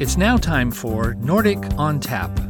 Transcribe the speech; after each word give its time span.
It's 0.00 0.16
now 0.16 0.38
time 0.38 0.70
for 0.70 1.12
Nordic 1.16 1.58
on 1.76 2.00
Tap. 2.00 2.49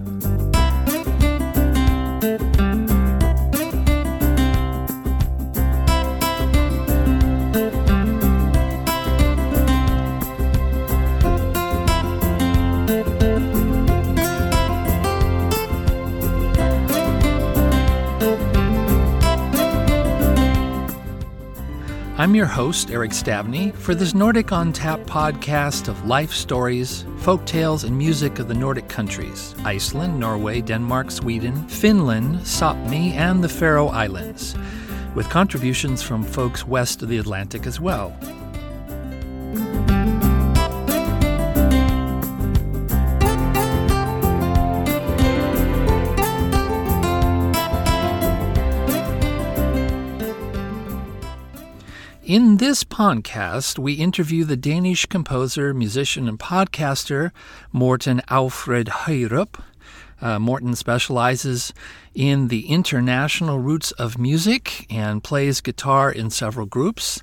I'm 22.30 22.36
your 22.36 22.46
host, 22.46 22.92
Eric 22.92 23.10
Stavney, 23.10 23.74
for 23.74 23.92
this 23.92 24.14
Nordic 24.14 24.52
on 24.52 24.72
Tap 24.72 25.00
podcast 25.00 25.88
of 25.88 26.06
life 26.06 26.30
stories, 26.30 27.04
folk 27.16 27.44
tales, 27.44 27.82
and 27.82 27.98
music 27.98 28.38
of 28.38 28.46
the 28.46 28.54
Nordic 28.54 28.88
countries 28.88 29.52
Iceland, 29.64 30.20
Norway, 30.20 30.60
Denmark, 30.60 31.10
Sweden, 31.10 31.66
Finland, 31.66 32.36
Sapmi, 32.42 33.14
and 33.14 33.42
the 33.42 33.48
Faroe 33.48 33.88
Islands, 33.88 34.54
with 35.16 35.28
contributions 35.28 36.04
from 36.04 36.22
folks 36.22 36.64
west 36.64 37.02
of 37.02 37.08
the 37.08 37.18
Atlantic 37.18 37.66
as 37.66 37.80
well. 37.80 38.16
In 52.30 52.58
this 52.58 52.84
podcast, 52.84 53.76
we 53.76 53.94
interview 53.94 54.44
the 54.44 54.56
Danish 54.56 55.04
composer, 55.04 55.74
musician, 55.74 56.28
and 56.28 56.38
podcaster 56.38 57.32
Morten 57.72 58.22
Alfred 58.28 58.86
Høyrup. 58.86 59.60
Uh, 60.20 60.38
Morten 60.38 60.76
specializes 60.76 61.72
in 62.14 62.46
the 62.46 62.68
international 62.68 63.58
roots 63.58 63.90
of 63.90 64.16
music 64.16 64.86
and 64.88 65.24
plays 65.24 65.60
guitar 65.60 66.12
in 66.12 66.30
several 66.30 66.66
groups, 66.66 67.20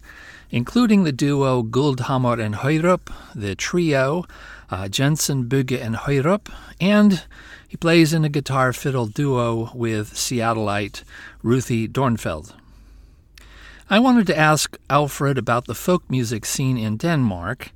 including 0.51 1.05
the 1.05 1.13
duo 1.13 1.63
Guldhammer 1.63 2.37
and 2.37 2.55
Høyrup, 2.55 3.09
the 3.33 3.55
trio 3.55 4.25
uh, 4.69 4.89
Jensen, 4.89 5.45
Bugge, 5.45 5.81
and 5.81 5.95
Høyrup, 5.95 6.51
and 6.81 7.23
he 7.65 7.77
plays 7.77 8.11
in 8.11 8.25
a 8.25 8.29
guitar 8.29 8.73
fiddle 8.73 9.05
duo 9.05 9.71
with 9.73 10.15
Seattleite 10.15 11.03
Ruthie 11.43 11.87
Dornfeld. 11.87 12.56
I 13.89 13.99
wanted 13.99 14.27
to 14.27 14.37
ask 14.37 14.77
Alfred 14.89 15.37
about 15.37 15.63
the 15.63 15.73
folk 15.73 16.09
music 16.09 16.45
scene 16.45 16.77
in 16.77 16.97
Denmark 16.97 17.71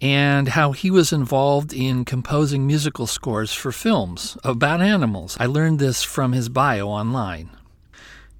and 0.00 0.48
how 0.48 0.72
he 0.72 0.90
was 0.90 1.12
involved 1.12 1.74
in 1.74 2.06
composing 2.06 2.66
musical 2.66 3.06
scores 3.06 3.52
for 3.52 3.70
films 3.70 4.38
about 4.42 4.80
animals. 4.80 5.36
I 5.38 5.44
learned 5.44 5.78
this 5.78 6.02
from 6.02 6.32
his 6.32 6.48
bio 6.48 6.88
online. 6.88 7.50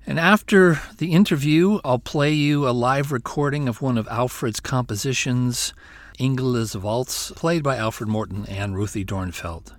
And 0.06 0.18
after 0.18 0.80
the 0.96 1.12
interview, 1.12 1.78
I'll 1.84 1.98
play 1.98 2.32
you 2.32 2.66
a 2.66 2.72
live 2.72 3.12
recording 3.12 3.68
of 3.68 3.82
one 3.82 3.98
of 3.98 4.08
Alfred's 4.08 4.60
compositions, 4.60 5.74
Ingela's 6.18 6.74
Waltz, 6.74 7.32
played 7.32 7.62
by 7.62 7.76
Alfred 7.76 8.08
Morten 8.08 8.46
and 8.46 8.74
Ruthie 8.74 9.04
Dornfeld. 9.04 9.74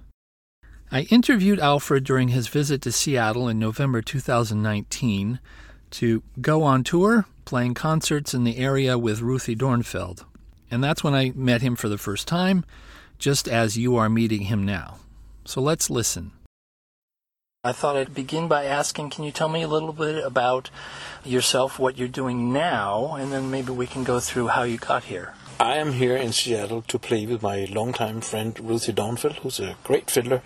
I 0.91 1.07
interviewed 1.09 1.59
Alfred 1.59 2.03
during 2.03 2.27
his 2.27 2.49
visit 2.49 2.83
to 2.83 2.91
Seattle 2.91 3.47
in 3.49 3.57
November 3.57 4.03
2019 4.03 5.39
to 5.91 6.23
go 6.41 6.63
on 6.63 6.83
tour 6.83 7.25
playing 7.45 7.73
concerts 7.73 8.33
in 8.33 8.43
the 8.43 8.57
area 8.57 8.97
with 8.97 9.21
Ruthie 9.21 9.55
Dornfeld. 9.55 10.23
And 10.69 10.83
that's 10.83 11.03
when 11.03 11.13
I 11.13 11.33
met 11.35 11.61
him 11.61 11.75
for 11.75 11.89
the 11.89 11.97
first 11.97 12.27
time, 12.27 12.63
just 13.19 13.47
as 13.47 13.77
you 13.77 13.97
are 13.97 14.09
meeting 14.09 14.43
him 14.43 14.65
now. 14.65 14.99
So 15.43 15.61
let's 15.61 15.89
listen. 15.89 16.31
I 17.63 17.73
thought 17.73 17.95
I'd 17.95 18.15
begin 18.15 18.47
by 18.47 18.65
asking 18.65 19.11
can 19.11 19.23
you 19.23 19.31
tell 19.31 19.49
me 19.49 19.61
a 19.61 19.67
little 19.67 19.93
bit 19.93 20.23
about 20.23 20.71
yourself, 21.23 21.77
what 21.77 21.97
you're 21.97 22.07
doing 22.07 22.51
now, 22.51 23.13
and 23.13 23.31
then 23.31 23.51
maybe 23.51 23.71
we 23.71 23.85
can 23.85 24.03
go 24.03 24.19
through 24.19 24.47
how 24.47 24.63
you 24.63 24.77
got 24.77 25.03
here? 25.03 25.35
I 25.61 25.75
am 25.75 25.93
here 25.93 26.17
in 26.17 26.33
Seattle 26.33 26.81
to 26.87 26.97
play 26.97 27.27
with 27.27 27.43
my 27.43 27.65
longtime 27.65 28.21
friend 28.21 28.59
Ruthie 28.59 28.93
Dornfeld, 28.93 29.35
who's 29.41 29.59
a 29.59 29.75
great 29.83 30.09
fiddler. 30.09 30.41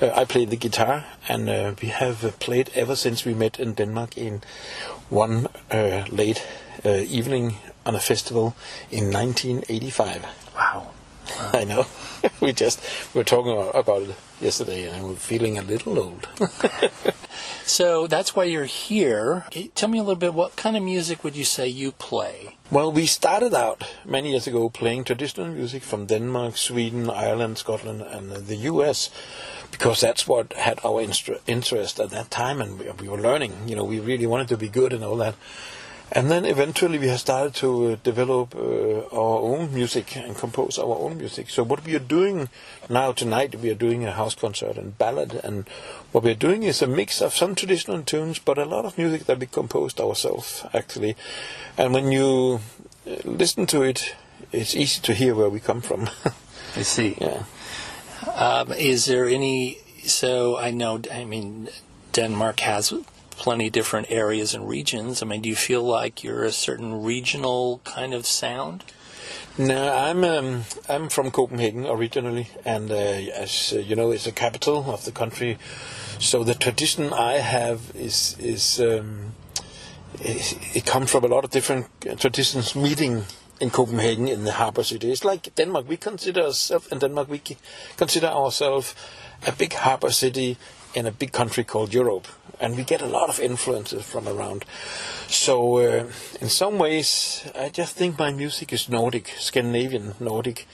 Uh, 0.00 0.12
I 0.14 0.24
play 0.24 0.44
the 0.44 0.56
guitar, 0.56 1.04
and 1.28 1.50
uh, 1.50 1.74
we 1.82 1.88
have 1.88 2.24
uh, 2.24 2.30
played 2.38 2.70
ever 2.72 2.94
since 2.94 3.24
we 3.24 3.34
met 3.34 3.58
in 3.58 3.72
Denmark 3.72 4.16
in 4.16 4.40
one 5.10 5.48
uh, 5.72 6.04
late 6.12 6.46
uh, 6.84 6.90
evening 6.90 7.56
on 7.84 7.96
a 7.96 7.98
festival 7.98 8.54
in 8.88 9.12
1985. 9.12 10.26
Wow. 10.54 10.92
I 11.52 11.64
know. 11.64 11.86
we 12.40 12.52
just 12.52 12.80
we 13.14 13.20
were 13.20 13.24
talking 13.24 13.52
about 13.74 14.02
it 14.02 14.16
yesterday, 14.40 14.88
and 14.88 15.04
we're 15.04 15.14
feeling 15.14 15.58
a 15.58 15.62
little 15.62 15.98
old. 15.98 16.28
so 17.66 18.06
that's 18.06 18.34
why 18.34 18.44
you're 18.44 18.64
here. 18.64 19.46
Tell 19.74 19.88
me 19.88 19.98
a 19.98 20.02
little 20.02 20.16
bit. 20.16 20.34
What 20.34 20.56
kind 20.56 20.76
of 20.76 20.82
music 20.82 21.24
would 21.24 21.36
you 21.36 21.44
say 21.44 21.68
you 21.68 21.92
play? 21.92 22.56
Well, 22.70 22.92
we 22.92 23.06
started 23.06 23.54
out 23.54 23.84
many 24.04 24.30
years 24.30 24.46
ago 24.46 24.68
playing 24.68 25.04
traditional 25.04 25.48
music 25.48 25.82
from 25.82 26.06
Denmark, 26.06 26.56
Sweden, 26.56 27.10
Ireland, 27.10 27.58
Scotland, 27.58 28.02
and 28.02 28.30
the 28.30 28.56
U.S. 28.56 29.10
because 29.70 30.00
that's 30.00 30.26
what 30.26 30.52
had 30.54 30.80
our 30.84 31.00
interest 31.46 32.00
at 32.00 32.10
that 32.10 32.30
time, 32.30 32.60
and 32.60 32.78
we 33.00 33.08
were 33.08 33.20
learning. 33.20 33.68
You 33.68 33.76
know, 33.76 33.84
we 33.84 34.00
really 34.00 34.26
wanted 34.26 34.48
to 34.48 34.56
be 34.56 34.68
good 34.68 34.92
and 34.92 35.04
all 35.04 35.16
that. 35.16 35.34
And 36.14 36.30
then 36.30 36.44
eventually 36.44 36.98
we 36.98 37.08
have 37.08 37.20
started 37.20 37.54
to 37.54 37.92
uh, 37.92 37.96
develop 38.04 38.54
uh, 38.54 39.06
our 39.16 39.38
own 39.40 39.72
music 39.72 40.14
and 40.14 40.36
compose 40.36 40.78
our 40.78 40.98
own 40.98 41.16
music. 41.16 41.48
So 41.48 41.62
what 41.62 41.86
we 41.86 41.96
are 41.96 42.06
doing 42.18 42.50
now 42.90 43.12
tonight, 43.12 43.54
we 43.54 43.70
are 43.70 43.74
doing 43.74 44.04
a 44.04 44.12
house 44.12 44.34
concert 44.34 44.76
and 44.76 44.98
ballad, 44.98 45.40
and 45.42 45.66
what 46.12 46.22
we 46.22 46.32
are 46.32 46.34
doing 46.46 46.64
is 46.64 46.82
a 46.82 46.86
mix 46.86 47.22
of 47.22 47.34
some 47.34 47.54
traditional 47.54 48.02
tunes, 48.02 48.38
but 48.38 48.58
a 48.58 48.66
lot 48.66 48.84
of 48.84 48.98
music 48.98 49.24
that 49.24 49.38
we 49.38 49.46
composed 49.46 50.00
ourselves 50.00 50.66
actually. 50.74 51.16
And 51.78 51.94
when 51.94 52.12
you 52.12 52.60
uh, 53.06 53.16
listen 53.24 53.64
to 53.68 53.80
it, 53.80 54.14
it's 54.52 54.76
easy 54.76 55.00
to 55.00 55.14
hear 55.14 55.34
where 55.34 55.48
we 55.48 55.60
come 55.60 55.80
from. 55.80 56.10
I 56.76 56.82
see. 56.82 57.16
Yeah. 57.18 57.44
Um, 58.34 58.72
is 58.72 59.06
there 59.06 59.26
any? 59.26 59.78
So 60.04 60.58
I 60.58 60.72
know. 60.72 61.00
I 61.10 61.24
mean, 61.24 61.70
Denmark 62.12 62.60
has 62.60 62.92
plenty 63.42 63.66
of 63.66 63.72
different 63.72 64.06
areas 64.08 64.54
and 64.54 64.68
regions. 64.68 65.20
I 65.20 65.26
mean, 65.26 65.42
do 65.42 65.48
you 65.48 65.56
feel 65.56 65.82
like 65.82 66.22
you're 66.22 66.44
a 66.44 66.52
certain 66.52 67.02
regional 67.02 67.80
kind 67.82 68.14
of 68.14 68.24
sound? 68.24 68.84
No, 69.58 69.92
I'm 69.92 70.22
um, 70.22 70.62
I'm 70.88 71.08
from 71.08 71.32
Copenhagen 71.32 71.84
originally, 71.84 72.46
and 72.64 72.90
uh, 72.90 72.94
as 72.94 73.72
uh, 73.74 73.80
you 73.80 73.96
know, 73.96 74.12
it's 74.12 74.24
the 74.24 74.32
capital 74.32 74.84
of 74.88 75.04
the 75.04 75.10
country. 75.10 75.58
So 76.20 76.44
the 76.44 76.54
tradition 76.54 77.12
I 77.12 77.38
have 77.38 77.80
is 77.94 78.36
is 78.38 78.80
um, 78.80 79.34
it, 80.20 80.76
it, 80.76 80.86
comes 80.86 81.10
from 81.10 81.24
a 81.24 81.28
lot 81.28 81.44
of 81.44 81.50
different 81.50 81.86
traditions 82.18 82.76
meeting 82.76 83.24
in 83.60 83.70
Copenhagen 83.70 84.28
in 84.28 84.44
the 84.44 84.52
harbor 84.52 84.84
city. 84.84 85.10
It's 85.10 85.24
like 85.24 85.54
Denmark. 85.56 85.88
We 85.88 85.96
consider 85.96 86.42
ourselves 86.42 86.86
in 86.92 87.00
Denmark. 87.00 87.28
We 87.28 87.42
consider 87.96 88.28
ourselves 88.28 88.94
a 89.46 89.52
big 89.52 89.72
harbor 89.72 90.10
city 90.10 90.56
in 90.94 91.06
a 91.06 91.12
big 91.12 91.32
country 91.32 91.64
called 91.64 91.94
Europe 91.94 92.28
and 92.62 92.76
we 92.76 92.84
get 92.84 93.02
a 93.02 93.06
lot 93.06 93.28
of 93.28 93.40
influences 93.40 94.04
from 94.04 94.28
around. 94.28 94.64
So, 95.26 95.78
uh, 95.78 96.04
in 96.40 96.48
some 96.48 96.78
ways, 96.78 97.50
I 97.58 97.68
just 97.68 97.96
think 97.96 98.18
my 98.18 98.30
music 98.30 98.72
is 98.72 98.88
Nordic, 98.88 99.34
Scandinavian 99.38 100.14
Nordic, 100.20 100.66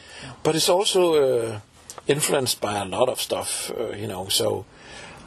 but 0.42 0.54
it's 0.54 0.68
also 0.68 1.14
uh, 1.14 1.60
influenced 2.06 2.60
by 2.60 2.76
a 2.78 2.84
lot 2.84 3.08
of 3.08 3.20
stuff, 3.20 3.70
uh, 3.70 3.96
you 3.96 4.06
know. 4.06 4.28
So, 4.28 4.66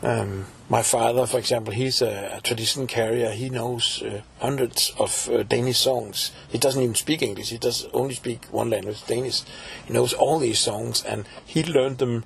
um, 0.03 0.45
my 0.69 0.83
father, 0.83 1.25
for 1.25 1.39
example, 1.39 1.73
he's 1.73 2.01
a, 2.01 2.35
a 2.37 2.41
tradition 2.41 2.85
carrier. 2.85 3.31
He 3.31 3.49
knows 3.49 4.03
uh, 4.03 4.21
hundreds 4.39 4.93
of 4.99 5.29
uh, 5.29 5.43
Danish 5.43 5.79
songs. 5.79 6.31
He 6.49 6.57
doesn't 6.57 6.81
even 6.81 6.95
speak 6.95 7.21
English. 7.21 7.49
He 7.49 7.57
does 7.57 7.87
only 7.93 8.15
speak 8.15 8.45
one 8.51 8.69
language, 8.69 9.05
Danish. 9.07 9.41
He 9.85 9.93
knows 9.93 10.13
all 10.13 10.39
these 10.39 10.59
songs, 10.59 11.03
and 11.03 11.25
he 11.45 11.63
learned 11.63 11.97
them 11.97 12.23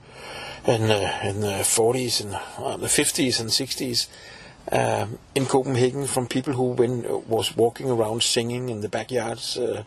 in, 0.67 0.89
uh, 0.89 1.19
in 1.23 1.41
the 1.41 1.63
40s 1.63 2.21
and 2.21 2.35
uh, 2.35 2.77
the 2.77 2.87
50s 2.87 3.39
and 3.39 3.49
60s 3.49 4.07
um, 4.71 5.19
in 5.35 5.45
Copenhagen 5.45 6.07
from 6.07 6.27
people 6.27 6.53
who 6.53 6.71
when, 6.71 7.03
was 7.27 7.55
walking 7.55 7.89
around 7.89 8.23
singing 8.23 8.69
in 8.69 8.81
the 8.81 8.89
backyards. 8.89 9.57
Uh, 9.57 9.83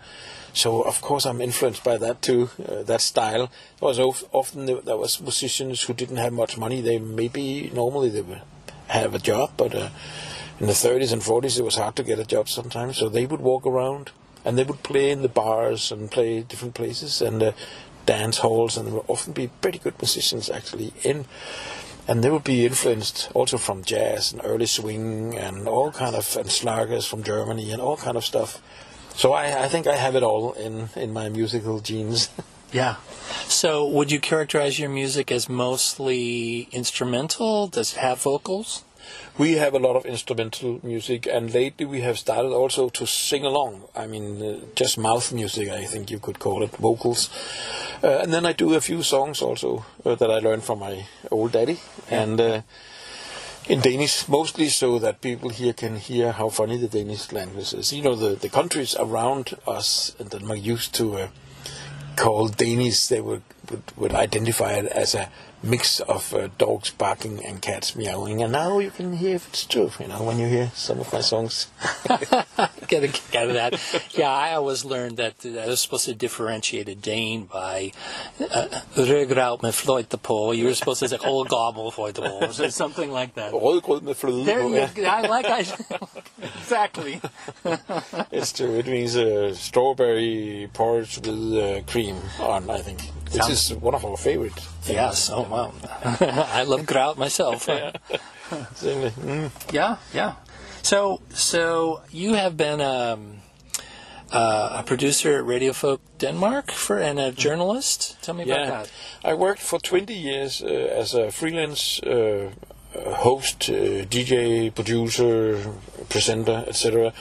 so 0.52 0.82
of 0.82 1.00
course 1.00 1.26
I'm 1.26 1.40
influenced 1.40 1.82
by 1.82 1.98
that 1.98 2.22
too, 2.22 2.50
uh, 2.66 2.82
that 2.84 3.00
style. 3.00 3.50
There 3.80 3.88
was 3.88 4.24
often 4.32 4.66
there 4.66 4.96
was 4.96 5.20
musicians 5.20 5.82
who 5.82 5.94
didn't 5.94 6.16
have 6.16 6.32
much 6.32 6.56
money. 6.56 6.80
They 6.80 6.98
maybe 6.98 7.70
normally 7.74 8.10
they 8.10 8.22
would 8.22 8.42
have 8.86 9.14
a 9.14 9.18
job, 9.18 9.50
but 9.56 9.74
uh, 9.74 9.90
in 10.60 10.66
the 10.66 10.72
30s 10.72 11.12
and 11.12 11.22
40s 11.22 11.58
it 11.58 11.64
was 11.64 11.76
hard 11.76 11.96
to 11.96 12.02
get 12.02 12.18
a 12.18 12.24
job 12.24 12.48
sometimes. 12.48 12.98
So 12.98 13.08
they 13.08 13.26
would 13.26 13.40
walk 13.40 13.66
around 13.66 14.12
and 14.44 14.56
they 14.56 14.64
would 14.64 14.82
play 14.82 15.10
in 15.10 15.22
the 15.22 15.28
bars 15.28 15.90
and 15.90 16.10
play 16.10 16.42
different 16.42 16.74
places 16.74 17.20
and 17.20 17.42
uh, 17.42 17.52
dance 18.08 18.38
halls, 18.38 18.76
and 18.76 18.86
there 18.86 18.94
would 18.94 19.04
often 19.06 19.34
be 19.34 19.50
pretty 19.60 19.78
good 19.78 20.00
musicians 20.00 20.48
actually 20.48 20.92
in. 21.04 21.26
And 22.08 22.24
they 22.24 22.30
would 22.30 22.44
be 22.44 22.64
influenced 22.64 23.30
also 23.34 23.58
from 23.58 23.84
jazz 23.84 24.32
and 24.32 24.40
early 24.42 24.64
swing 24.64 25.36
and 25.36 25.68
all 25.68 25.92
kind 25.92 26.16
of 26.16 26.24
and 26.36 26.48
slagers 26.48 27.06
from 27.06 27.22
Germany 27.22 27.70
and 27.70 27.82
all 27.82 27.98
kind 27.98 28.16
of 28.16 28.24
stuff. 28.24 28.62
So 29.14 29.34
I, 29.34 29.64
I 29.64 29.68
think 29.68 29.86
I 29.86 29.96
have 29.96 30.16
it 30.16 30.22
all 30.22 30.52
in, 30.52 30.88
in 30.96 31.12
my 31.12 31.28
musical 31.28 31.80
genes. 31.80 32.30
yeah. 32.72 32.96
So, 33.46 33.86
would 33.86 34.10
you 34.10 34.20
characterize 34.20 34.78
your 34.78 34.88
music 34.88 35.30
as 35.30 35.48
mostly 35.50 36.68
instrumental? 36.72 37.66
Does 37.66 37.92
it 37.92 37.98
have 37.98 38.22
vocals? 38.22 38.84
We 39.38 39.52
have 39.52 39.74
a 39.74 39.78
lot 39.78 39.96
of 39.96 40.04
instrumental 40.04 40.80
music, 40.82 41.26
and 41.26 41.54
lately 41.54 41.86
we 41.86 42.00
have 42.00 42.18
started 42.18 42.52
also 42.52 42.88
to 42.88 43.06
sing 43.06 43.44
along. 43.44 43.84
I 43.94 44.06
mean, 44.06 44.42
uh, 44.42 44.56
just 44.74 44.98
mouth 44.98 45.32
music, 45.32 45.68
I 45.68 45.84
think 45.84 46.10
you 46.10 46.18
could 46.18 46.38
call 46.38 46.62
it, 46.62 46.76
vocals. 46.76 47.30
Uh, 48.02 48.20
and 48.22 48.32
then 48.32 48.46
I 48.46 48.52
do 48.52 48.74
a 48.74 48.80
few 48.80 49.02
songs 49.02 49.42
also 49.42 49.84
uh, 50.04 50.14
that 50.14 50.30
I 50.30 50.38
learned 50.38 50.62
from 50.62 50.78
my 50.78 51.06
old 51.30 51.52
daddy, 51.52 51.80
and 52.08 52.40
uh, 52.40 52.62
in 53.68 53.80
Danish, 53.80 54.28
mostly 54.28 54.68
so 54.68 54.98
that 55.00 55.20
people 55.20 55.50
here 55.50 55.72
can 55.72 55.96
hear 55.96 56.32
how 56.32 56.48
funny 56.48 56.76
the 56.76 56.88
Danish 56.88 57.32
language 57.32 57.74
is. 57.74 57.92
You 57.92 58.02
know, 58.02 58.14
the, 58.14 58.36
the 58.36 58.48
countries 58.48 58.96
around 58.98 59.54
us 59.66 60.14
in 60.18 60.28
Denmark 60.28 60.62
used 60.62 60.94
to 60.94 61.16
uh, 61.16 61.28
call 62.16 62.48
Danish, 62.48 63.08
they 63.08 63.20
would, 63.20 63.42
would, 63.70 63.82
would 63.96 64.14
identify 64.14 64.72
it 64.74 64.86
as 64.86 65.14
a 65.14 65.28
mix 65.62 66.00
of 66.00 66.34
uh, 66.34 66.48
dogs 66.58 66.90
barking 66.90 67.44
and 67.44 67.60
cats 67.60 67.96
meowing. 67.96 68.42
And 68.42 68.52
now 68.52 68.78
you 68.78 68.90
can 68.90 69.14
hear 69.14 69.36
if 69.36 69.48
it's 69.48 69.64
true, 69.64 69.90
you 69.98 70.08
know, 70.08 70.22
when 70.22 70.38
you 70.38 70.46
hear 70.46 70.70
some 70.74 71.00
of 71.00 71.12
my 71.12 71.20
songs. 71.20 71.66
Get 72.88 73.04
a 73.04 73.08
kick 73.08 73.34
out 73.34 73.48
of 73.48 73.54
that. 73.54 73.78
Yeah, 74.12 74.30
I 74.30 74.54
always 74.54 74.84
learned 74.84 75.18
that 75.18 75.34
I 75.44 75.66
was 75.66 75.80
supposed 75.80 76.06
to 76.06 76.14
differentiate 76.14 76.88
a 76.88 76.94
Dane 76.94 77.44
by 77.44 77.92
rødgrøt 78.96 79.62
med 79.62 79.72
fløjte 79.72 80.16
på. 80.16 80.52
You 80.52 80.64
were 80.64 80.74
supposed 80.74 81.00
to 81.00 81.08
say 81.08 81.18
"old 81.28 81.48
gobble 81.48 81.92
fløjte 81.92 82.22
på, 82.22 82.46
or 82.46 82.70
something 82.70 83.12
like 83.12 83.34
that. 83.34 83.52
Rødgrød 83.52 84.00
med 84.00 84.14
fløde 84.14 84.44
There 84.44 84.62
you 84.62 84.86
go. 84.94 85.02
I 85.02 85.22
like 85.22 85.48
I 85.48 85.64
exactly. 86.60 87.20
It's 88.32 88.52
true. 88.52 88.78
It 88.78 88.86
means 88.86 89.16
uh, 89.16 89.54
strawberry 89.54 90.68
porridge 90.72 91.18
with 91.18 91.54
uh, 91.54 91.82
cream 91.86 92.16
on, 92.40 92.70
I 92.70 92.78
think. 92.78 93.00
Sounds- 93.32 93.70
is 93.70 93.74
one 93.74 93.94
of 93.94 94.04
our 94.04 94.16
favorite. 94.16 94.54
things. 94.82 94.96
Yes. 94.96 95.30
Oh 95.30 95.42
wow. 95.42 95.72
I 96.60 96.62
love 96.64 96.86
grout 96.86 97.18
myself. 97.18 97.62
Certainly. 97.62 99.10
Mm. 99.20 99.50
Yeah, 99.72 99.96
yeah. 100.14 100.32
So, 100.82 101.20
so 101.34 102.00
you 102.10 102.32
have 102.34 102.56
been 102.56 102.80
um, 102.80 103.40
uh, 104.32 104.78
a 104.80 104.82
producer 104.82 105.36
at 105.38 105.44
Radio 105.46 105.72
Folk 105.72 106.00
Denmark 106.18 106.70
for 106.72 106.98
and 106.98 107.18
a 107.20 107.30
journalist. 107.30 108.16
Tell 108.22 108.34
me 108.34 108.44
about 108.44 108.58
Yeah, 108.58 108.70
that. 108.70 108.90
I 109.24 109.34
worked 109.34 109.60
for 109.60 109.78
20 109.78 110.14
years 110.14 110.62
uh, 110.62 110.66
as 111.00 111.12
a 111.14 111.30
freelance 111.30 112.00
uh, 112.02 112.50
uh, 112.96 113.14
host, 113.16 113.68
uh, 113.68 114.06
DJ, 114.08 114.70
producer, 114.74 115.58
presenter, 116.08 116.64
etc. 116.66 117.12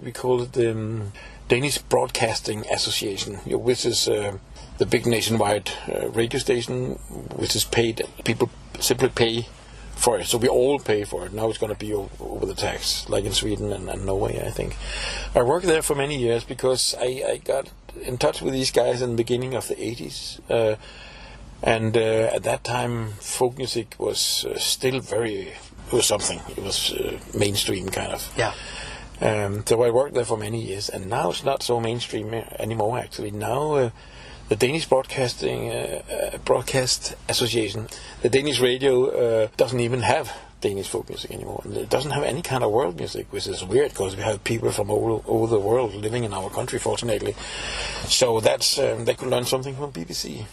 We 0.00 0.12
call 0.12 0.42
it 0.42 0.52
the 0.52 0.70
um, 0.70 1.12
Danish 1.48 1.78
Broadcasting 1.78 2.64
Association, 2.70 3.36
which 3.44 3.84
is 3.84 4.06
uh, 4.08 4.38
the 4.78 4.86
big 4.86 5.06
nationwide 5.06 5.70
uh, 5.88 6.08
radio 6.10 6.38
station, 6.38 6.92
which 7.36 7.56
is 7.56 7.64
paid. 7.64 8.02
People 8.24 8.50
simply 8.80 9.08
pay 9.08 9.46
for 9.94 10.18
it, 10.18 10.26
so 10.26 10.38
we 10.38 10.48
all 10.48 10.78
pay 10.78 11.04
for 11.04 11.26
it. 11.26 11.32
Now 11.32 11.48
it's 11.48 11.58
going 11.58 11.72
to 11.72 11.78
be 11.78 11.94
over 11.94 12.46
the 12.46 12.54
tax, 12.54 13.08
like 13.08 13.24
in 13.24 13.32
Sweden 13.32 13.72
and, 13.72 13.88
and 13.88 14.04
Norway, 14.04 14.44
I 14.46 14.50
think. 14.50 14.76
I 15.34 15.42
worked 15.42 15.66
there 15.66 15.82
for 15.82 15.94
many 15.94 16.18
years 16.18 16.44
because 16.44 16.94
I, 16.98 17.22
I 17.26 17.40
got 17.42 17.70
in 18.02 18.18
touch 18.18 18.42
with 18.42 18.52
these 18.52 18.70
guys 18.70 19.00
in 19.00 19.10
the 19.10 19.16
beginning 19.16 19.54
of 19.54 19.68
the 19.68 19.76
80s. 19.76 20.40
Uh, 20.50 20.76
and 21.62 21.96
uh, 21.96 22.30
at 22.34 22.42
that 22.42 22.64
time, 22.64 23.12
folk 23.12 23.56
music 23.56 23.94
was 23.98 24.44
uh, 24.44 24.58
still 24.58 25.00
very 25.00 25.54
it 25.86 25.92
was 25.92 26.06
something. 26.06 26.40
It 26.56 26.62
was 26.62 26.92
uh, 26.92 27.18
mainstream 27.38 27.88
kind 27.88 28.12
of. 28.12 28.32
Yeah. 28.36 28.54
Um, 29.20 29.64
so 29.66 29.82
I 29.82 29.90
worked 29.90 30.14
there 30.14 30.24
for 30.24 30.36
many 30.36 30.60
years, 30.60 30.88
and 30.88 31.08
now 31.08 31.30
it's 31.30 31.44
not 31.44 31.62
so 31.62 31.80
mainstream 31.80 32.34
uh, 32.34 32.42
anymore. 32.58 32.98
Actually, 32.98 33.30
now 33.30 33.74
uh, 33.74 33.90
the 34.48 34.56
Danish 34.56 34.86
Broadcasting 34.88 35.70
uh, 35.70 36.02
uh, 36.34 36.38
Broadcast 36.38 37.14
Association, 37.28 37.88
the 38.22 38.28
Danish 38.28 38.60
radio 38.60 39.06
uh, 39.44 39.48
doesn't 39.56 39.80
even 39.80 40.00
have 40.02 40.32
Danish 40.60 40.88
folk 40.88 41.08
music 41.08 41.30
anymore. 41.30 41.62
It 41.66 41.90
doesn't 41.90 42.12
have 42.12 42.22
any 42.24 42.42
kind 42.42 42.64
of 42.64 42.70
world 42.72 42.96
music, 42.96 43.26
which 43.30 43.46
is 43.46 43.64
weird 43.64 43.90
because 43.90 44.16
we 44.16 44.22
have 44.22 44.42
people 44.44 44.70
from 44.72 44.90
all 44.90 45.22
over 45.26 45.46
the 45.48 45.60
world 45.60 45.94
living 45.94 46.24
in 46.24 46.32
our 46.32 46.48
country, 46.50 46.78
fortunately. 46.78 47.34
So 48.08 48.40
that's 48.40 48.78
um, 48.78 49.04
they 49.04 49.14
could 49.14 49.28
learn 49.28 49.44
something 49.44 49.76
from 49.76 49.92
BBC. 49.92 50.44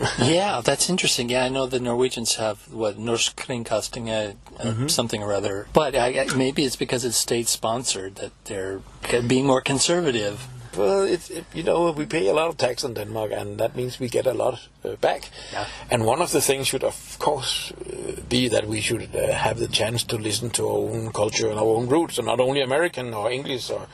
yeah, 0.18 0.60
that's 0.64 0.88
interesting. 0.88 1.28
Yeah, 1.28 1.44
I 1.44 1.48
know 1.48 1.66
the 1.66 1.80
Norwegians 1.80 2.36
have 2.36 2.72
what 2.72 2.98
Norsk 2.98 3.34
Kringkasting, 3.34 4.08
uh, 4.08 4.32
Mm-hmm. 4.58 4.88
something 4.88 5.22
or 5.22 5.32
other. 5.32 5.68
But 5.72 5.94
I, 5.94 6.22
I- 6.22 6.34
maybe 6.36 6.64
it's 6.64 6.74
because 6.74 7.04
it's 7.04 7.16
state 7.16 7.46
sponsored 7.46 8.16
that 8.16 8.32
they're 8.46 8.80
being 9.26 9.46
more 9.46 9.60
conservative. 9.60 10.48
Well, 10.76 11.02
it's 11.02 11.30
it, 11.30 11.44
you 11.54 11.62
know 11.62 11.90
we 11.92 12.06
pay 12.06 12.28
a 12.28 12.34
lot 12.34 12.48
of 12.48 12.56
tax 12.56 12.84
in 12.84 12.94
Denmark, 12.94 13.32
and 13.32 13.58
that 13.58 13.74
means 13.74 13.98
we 14.00 14.08
get 14.08 14.26
a 14.26 14.34
lot 14.34 14.68
uh, 14.84 14.96
back. 14.96 15.30
Yeah. 15.52 15.66
And 15.90 16.04
one 16.04 16.22
of 16.22 16.30
the 16.30 16.40
things 16.40 16.68
should, 16.68 16.84
of 16.84 17.18
course, 17.18 17.72
uh, 17.72 18.20
be 18.28 18.48
that 18.48 18.66
we 18.66 18.80
should 18.80 19.14
uh, 19.14 19.32
have 19.32 19.58
the 19.58 19.68
chance 19.68 20.04
to 20.04 20.16
listen 20.16 20.50
to 20.50 20.68
our 20.68 20.78
own 20.78 21.12
culture 21.12 21.50
and 21.50 21.58
our 21.58 21.76
own 21.76 21.88
roots, 21.88 22.18
and 22.18 22.26
not 22.26 22.40
only 22.40 22.60
American 22.60 23.14
or 23.14 23.30
English 23.30 23.70
or, 23.70 23.86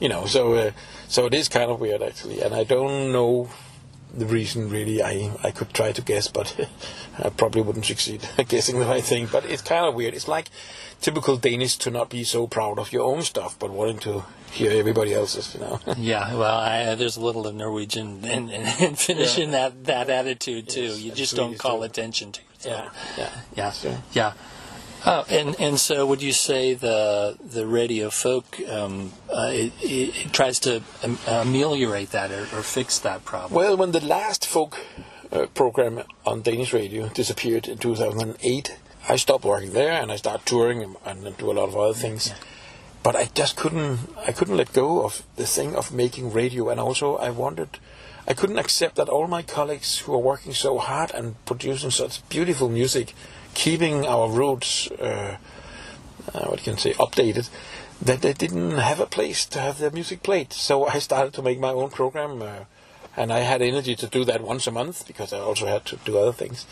you 0.00 0.08
know. 0.08 0.26
So, 0.26 0.54
uh, 0.54 0.70
so 1.08 1.26
it 1.26 1.34
is 1.34 1.48
kind 1.48 1.70
of 1.70 1.80
weird 1.80 2.02
actually, 2.02 2.40
and 2.42 2.54
I 2.54 2.64
don't 2.64 3.12
know 3.12 3.48
the 4.14 4.26
reason 4.26 4.68
really. 4.70 5.02
I 5.02 5.32
I 5.42 5.50
could 5.50 5.72
try 5.72 5.92
to 5.92 6.02
guess, 6.02 6.28
but 6.28 6.54
I 7.18 7.30
probably 7.30 7.62
wouldn't 7.62 7.86
succeed 7.86 8.20
guessing 8.48 8.78
the 8.78 8.86
right 8.86 9.04
thing. 9.04 9.26
But 9.30 9.44
it's 9.44 9.62
kind 9.62 9.86
of 9.86 9.94
weird. 9.94 10.14
It's 10.14 10.28
like 10.28 10.48
typical 11.00 11.36
Danish 11.36 11.76
to 11.78 11.90
not 11.90 12.08
be 12.10 12.24
so 12.24 12.46
proud 12.46 12.78
of 12.78 12.92
your 12.92 13.04
own 13.04 13.22
stuff, 13.22 13.58
but 13.58 13.70
wanting 13.70 13.98
to 14.00 14.24
hear 14.52 14.70
everybody 14.72 15.14
else's. 15.14 15.54
You 15.54 15.60
know. 15.60 15.80
Yeah, 15.96 16.34
well, 16.34 16.58
I, 16.58 16.82
uh, 16.84 16.94
there's 16.94 17.16
a 17.16 17.20
little 17.24 17.46
of 17.46 17.54
Norwegian 17.54 18.24
and, 18.24 18.50
and, 18.50 18.68
and 18.80 18.98
Finnish 18.98 19.38
in 19.38 19.52
that, 19.52 19.84
that 19.84 20.10
attitude 20.10 20.68
too. 20.68 20.82
Yes, 20.82 21.00
you 21.00 21.12
just 21.12 21.34
don't 21.36 21.58
call 21.58 21.82
attention 21.82 22.32
to 22.32 22.40
it. 22.40 22.46
So, 22.58 22.68
Yeah, 22.70 22.88
yeah. 23.16 23.30
yeah, 23.56 23.70
Sure. 23.72 23.98
yeah. 24.12 24.32
Oh, 25.04 25.24
and 25.28 25.58
and 25.60 25.80
so 25.80 26.06
would 26.06 26.22
you 26.22 26.32
say 26.32 26.74
the 26.74 27.36
the 27.44 27.66
radio 27.66 28.08
folk 28.10 28.60
um, 28.68 29.12
uh, 29.28 29.50
it, 29.52 29.72
it, 29.80 30.32
tries 30.32 30.60
to 30.60 30.82
um, 31.02 31.18
ameliorate 31.26 32.10
that 32.10 32.30
or, 32.30 32.42
or 32.56 32.62
fix 32.62 33.00
that 33.00 33.24
problem? 33.24 33.52
Well, 33.52 33.76
when 33.76 33.90
the 33.90 34.04
last 34.04 34.46
folk 34.46 34.78
uh, 35.32 35.46
program 35.54 36.02
on 36.24 36.42
Danish 36.42 36.72
radio 36.72 37.08
disappeared 37.08 37.66
in 37.66 37.78
2008, 37.78 38.76
I 39.08 39.16
stopped 39.16 39.44
working 39.44 39.72
there 39.72 39.90
and 39.90 40.12
I 40.12 40.16
started 40.16 40.46
touring 40.46 40.82
and, 40.82 40.96
and 41.04 41.36
do 41.36 41.50
a 41.50 41.54
lot 41.54 41.68
of 41.68 41.76
other 41.76 41.94
things. 41.94 42.32
But 43.02 43.16
I 43.16 43.24
just 43.34 43.56
couldn't, 43.56 43.98
I 44.26 44.30
couldn't 44.30 44.56
let 44.56 44.72
go 44.72 45.04
of 45.04 45.24
the 45.34 45.46
thing 45.46 45.74
of 45.74 45.92
making 45.92 46.32
radio, 46.32 46.68
and 46.68 46.78
also 46.78 47.16
I 47.16 47.30
wanted, 47.30 47.80
I 48.28 48.34
couldn't 48.34 48.58
accept 48.58 48.94
that 48.94 49.08
all 49.08 49.26
my 49.26 49.42
colleagues 49.42 49.98
who 49.98 50.14
are 50.14 50.18
working 50.18 50.52
so 50.52 50.78
hard 50.78 51.10
and 51.10 51.44
producing 51.44 51.90
such 51.90 52.26
beautiful 52.28 52.68
music, 52.68 53.12
keeping 53.54 54.06
our 54.06 54.28
roots, 54.30 54.90
uh, 54.92 55.36
uh, 56.34 56.46
what 56.46 56.58
you 56.58 56.72
can 56.72 56.78
say, 56.78 56.94
updated, 56.94 57.48
that 58.00 58.22
they 58.22 58.32
didn't 58.32 58.78
have 58.78 59.00
a 59.00 59.06
place 59.06 59.46
to 59.46 59.60
have 59.60 59.78
their 59.78 59.90
music 59.90 60.22
played. 60.22 60.52
So 60.52 60.86
I 60.86 60.98
started 60.98 61.32
to 61.34 61.42
make 61.42 61.60
my 61.60 61.70
own 61.70 61.90
program, 61.90 62.42
uh, 62.42 62.64
and 63.16 63.32
I 63.32 63.40
had 63.40 63.62
energy 63.62 63.94
to 63.96 64.06
do 64.06 64.24
that 64.24 64.42
once 64.42 64.66
a 64.66 64.70
month 64.70 65.06
because 65.06 65.32
I 65.32 65.38
also 65.38 65.66
had 65.66 65.84
to 65.86 65.96
do 66.04 66.18
other 66.18 66.32
things. 66.32 66.66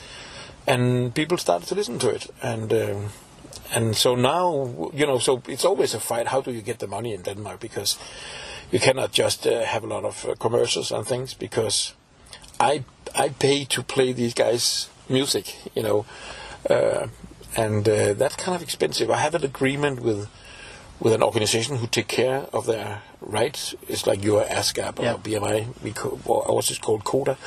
And 0.66 1.14
people 1.14 1.38
started 1.38 1.68
to 1.68 1.75
listen 1.75 1.99
to 2.00 2.10
it, 2.10 2.30
and 2.42 2.72
um, 2.72 3.08
and 3.72 3.96
so 3.96 4.14
now 4.14 4.90
you 4.92 5.06
know, 5.06 5.18
so 5.18 5.42
it's 5.49 5.64
always 5.64 5.94
a 5.94 6.00
fight. 6.00 6.28
How 6.28 6.40
do 6.40 6.52
you 6.52 6.62
get 6.62 6.78
the 6.78 6.87
money 6.87 7.14
in 7.14 7.22
Denmark? 7.22 7.60
Because 7.60 7.99
you 8.70 8.78
cannot 8.78 9.12
just 9.12 9.46
uh, 9.46 9.64
have 9.64 9.84
a 9.84 9.87
lot 9.87 10.04
of 10.04 10.25
uh, 10.25 10.34
commercials 10.34 10.92
and 10.92 11.06
things 11.06 11.34
because 11.34 11.94
I 12.58 12.84
I 13.14 13.30
pay 13.30 13.64
to 13.64 13.82
play 13.82 14.12
these 14.12 14.34
guys' 14.34 14.88
music, 15.08 15.56
you 15.75 15.82
know, 15.82 16.04
and 16.69 17.88
uh, 17.88 18.14
that's 18.14 18.37
kind 18.37 18.55
of 18.57 18.62
expensive. 18.62 19.11
I 19.11 19.17
have 19.19 19.35
an 19.35 19.45
agreement 19.45 20.00
with 20.00 20.29
with 21.00 21.14
an 21.14 21.23
organization 21.23 21.76
who 21.76 21.87
take 21.87 22.09
care 22.09 22.47
of 22.52 22.67
their 22.67 23.00
rights. 23.23 23.75
It's 23.88 24.07
like 24.07 24.23
your 24.23 24.43
ASCAP 24.45 24.99
or 24.99 25.02
Yeah. 25.05 25.17
BMI, 25.17 26.26
or 26.26 26.50
ours 26.50 26.71
is 26.71 26.79
called 26.79 27.05
Koda, 27.05 27.38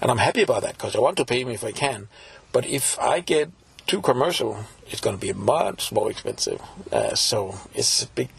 and 0.00 0.10
I'm 0.10 0.18
happy 0.18 0.42
about 0.42 0.62
that 0.62 0.72
because 0.76 0.96
I 0.96 1.00
want 1.00 1.16
to 1.18 1.24
pay 1.24 1.42
them 1.44 1.52
if 1.52 1.62
I 1.62 1.70
can. 1.72 2.08
But 2.52 2.66
if 2.66 2.98
I 2.98 3.20
get 3.20 3.50
too 3.86 4.00
commercial, 4.00 4.64
it's 4.90 5.00
going 5.00 5.16
to 5.16 5.20
be 5.20 5.32
much 5.32 5.92
more 5.92 6.10
expensive. 6.10 6.60
Uh, 6.90 7.14
so 7.14 7.54
it's 7.72 8.02
a 8.02 8.08
big, 8.08 8.30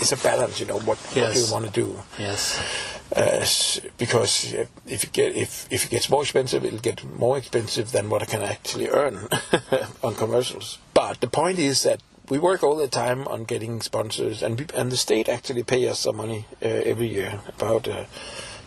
it's 0.00 0.10
a 0.12 0.16
balance, 0.16 0.58
you 0.58 0.66
know. 0.66 0.78
What, 0.80 0.98
what 0.98 1.14
do 1.34 1.38
you 1.40 1.46
want 1.52 1.66
to 1.66 1.70
do? 1.70 1.98
yes. 2.18 2.60
Uh, 3.14 3.46
because 3.96 4.54
if 4.86 5.04
it 5.04 5.12
get 5.12 5.34
if 5.34 5.66
if 5.70 5.86
it 5.86 5.90
gets 5.90 6.10
more 6.10 6.22
expensive, 6.22 6.64
it'll 6.64 6.78
get 6.78 7.02
more 7.04 7.38
expensive 7.38 7.92
than 7.92 8.10
what 8.10 8.22
I 8.22 8.26
can 8.26 8.42
actually 8.42 8.88
earn 8.88 9.28
on 10.02 10.14
commercials. 10.14 10.78
But 10.92 11.20
the 11.20 11.26
point 11.26 11.58
is 11.58 11.82
that 11.84 12.02
we 12.28 12.38
work 12.38 12.62
all 12.62 12.76
the 12.76 12.88
time 12.88 13.26
on 13.28 13.44
getting 13.44 13.80
sponsors, 13.80 14.42
and 14.42 14.70
and 14.74 14.92
the 14.92 14.96
state 14.96 15.28
actually 15.28 15.62
pay 15.62 15.88
us 15.88 16.00
some 16.00 16.16
money 16.16 16.44
uh, 16.62 16.66
every 16.66 17.08
year, 17.08 17.40
about 17.48 17.88
uh, 17.88 18.04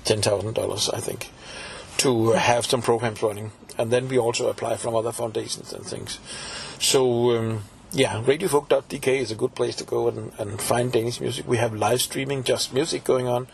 ten 0.05 0.21
thousand 0.21 0.55
dollars, 0.55 0.89
I 0.89 0.99
think, 0.99 1.29
to 1.97 2.31
have 2.31 2.65
some 2.65 2.81
programs 2.81 3.21
running, 3.21 3.51
and 3.77 3.91
then 3.91 4.07
we 4.07 4.17
also 4.17 4.49
apply 4.49 4.77
from 4.77 4.95
other 4.95 5.11
foundations 5.11 5.73
and 5.73 5.85
things. 5.85 6.19
So. 6.79 7.37
Um, 7.37 7.63
yeah, 7.93 8.23
radiofolk.dk 8.23 9.07
is 9.19 9.31
a 9.31 9.35
good 9.35 9.53
place 9.53 9.75
to 9.75 9.83
go 9.83 10.07
and, 10.07 10.31
and 10.39 10.61
find 10.61 10.93
Danish 10.93 11.19
music. 11.19 11.45
We 11.45 11.57
have 11.57 11.75
live 11.75 12.01
streaming, 12.01 12.45
just 12.45 12.73
music 12.73 13.03
going 13.03 13.27
on 13.27 13.47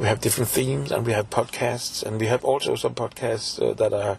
we 0.00 0.06
have 0.06 0.20
different 0.22 0.48
themes, 0.48 0.90
and 0.90 1.04
we 1.04 1.12
have 1.12 1.28
podcasts, 1.28 2.02
and 2.02 2.18
we 2.18 2.26
have 2.26 2.42
also 2.42 2.74
some 2.74 2.94
podcasts 2.94 3.60
uh, 3.60 3.74
that 3.74 3.92
are 3.92 4.18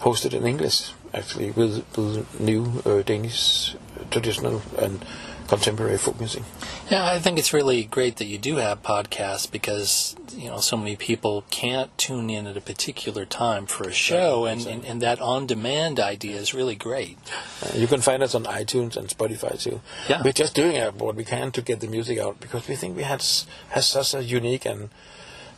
hosted 0.00 0.34
in 0.34 0.46
English, 0.46 0.92
actually, 1.14 1.50
with, 1.52 1.84
with 1.96 2.40
new 2.40 2.82
uh, 2.84 3.02
Danish 3.02 3.76
traditional 4.10 4.62
and 4.78 5.04
contemporary 5.46 5.98
folk 5.98 6.18
music. 6.18 6.42
Yeah, 6.90 7.04
I 7.04 7.18
think 7.18 7.38
it's 7.38 7.52
really 7.52 7.84
great 7.84 8.16
that 8.16 8.26
you 8.26 8.38
do 8.38 8.56
have 8.56 8.82
podcasts 8.82 9.50
because 9.50 10.16
you 10.34 10.48
know 10.48 10.58
so 10.58 10.76
many 10.76 10.96
people 10.96 11.44
can't 11.50 11.96
tune 11.98 12.30
in 12.30 12.46
at 12.46 12.56
a 12.56 12.60
particular 12.60 13.24
time 13.24 13.66
for 13.66 13.88
a 13.88 13.92
show, 13.92 14.46
and, 14.46 14.66
and, 14.66 14.84
and 14.84 15.02
that 15.02 15.20
on-demand 15.20 16.00
idea 16.00 16.36
is 16.36 16.54
really 16.54 16.74
great. 16.74 17.18
Uh, 17.62 17.76
you 17.76 17.86
can 17.86 18.00
find 18.00 18.22
us 18.22 18.34
on 18.34 18.44
iTunes 18.44 18.96
and 18.96 19.08
Spotify 19.08 19.60
too. 19.60 19.80
Yeah. 20.08 20.22
We're 20.24 20.32
just 20.32 20.54
doing 20.54 20.80
what 20.98 21.14
we 21.14 21.24
can 21.24 21.52
to 21.52 21.62
get 21.62 21.80
the 21.80 21.88
music 21.88 22.18
out 22.18 22.40
because 22.40 22.66
we 22.68 22.74
think 22.74 22.96
we 22.96 23.02
had 23.02 23.22
has 23.70 23.86
such 23.86 24.14
a 24.14 24.22
unique 24.22 24.64
and 24.64 24.90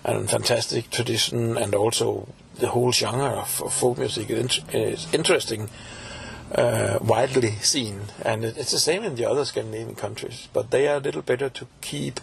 and 0.07 0.31
fantastic 0.31 0.91
tradition, 0.91 1.59
and 1.59 1.75
also 1.75 2.29
the 2.59 2.69
whole 2.69 2.93
genre 2.93 3.41
of, 3.41 3.63
of 3.63 3.75
folk 3.75 3.99
music 3.99 4.31
is, 4.31 4.61
is 4.73 5.13
interesting 5.13 5.69
uh, 6.55 6.99
widely 7.03 7.51
seen, 7.61 8.03
and 8.25 8.45
it, 8.45 8.57
it's 8.57 8.71
the 8.71 8.79
same 8.79 9.03
in 9.03 9.17
the 9.17 9.29
other 9.29 9.45
Scandinavian 9.45 9.97
countries. 9.97 10.49
But 10.53 10.71
they 10.71 10.87
are 10.89 10.99
a 10.99 11.01
little 11.01 11.23
better 11.23 11.49
to 11.49 11.67
keep 11.81 12.21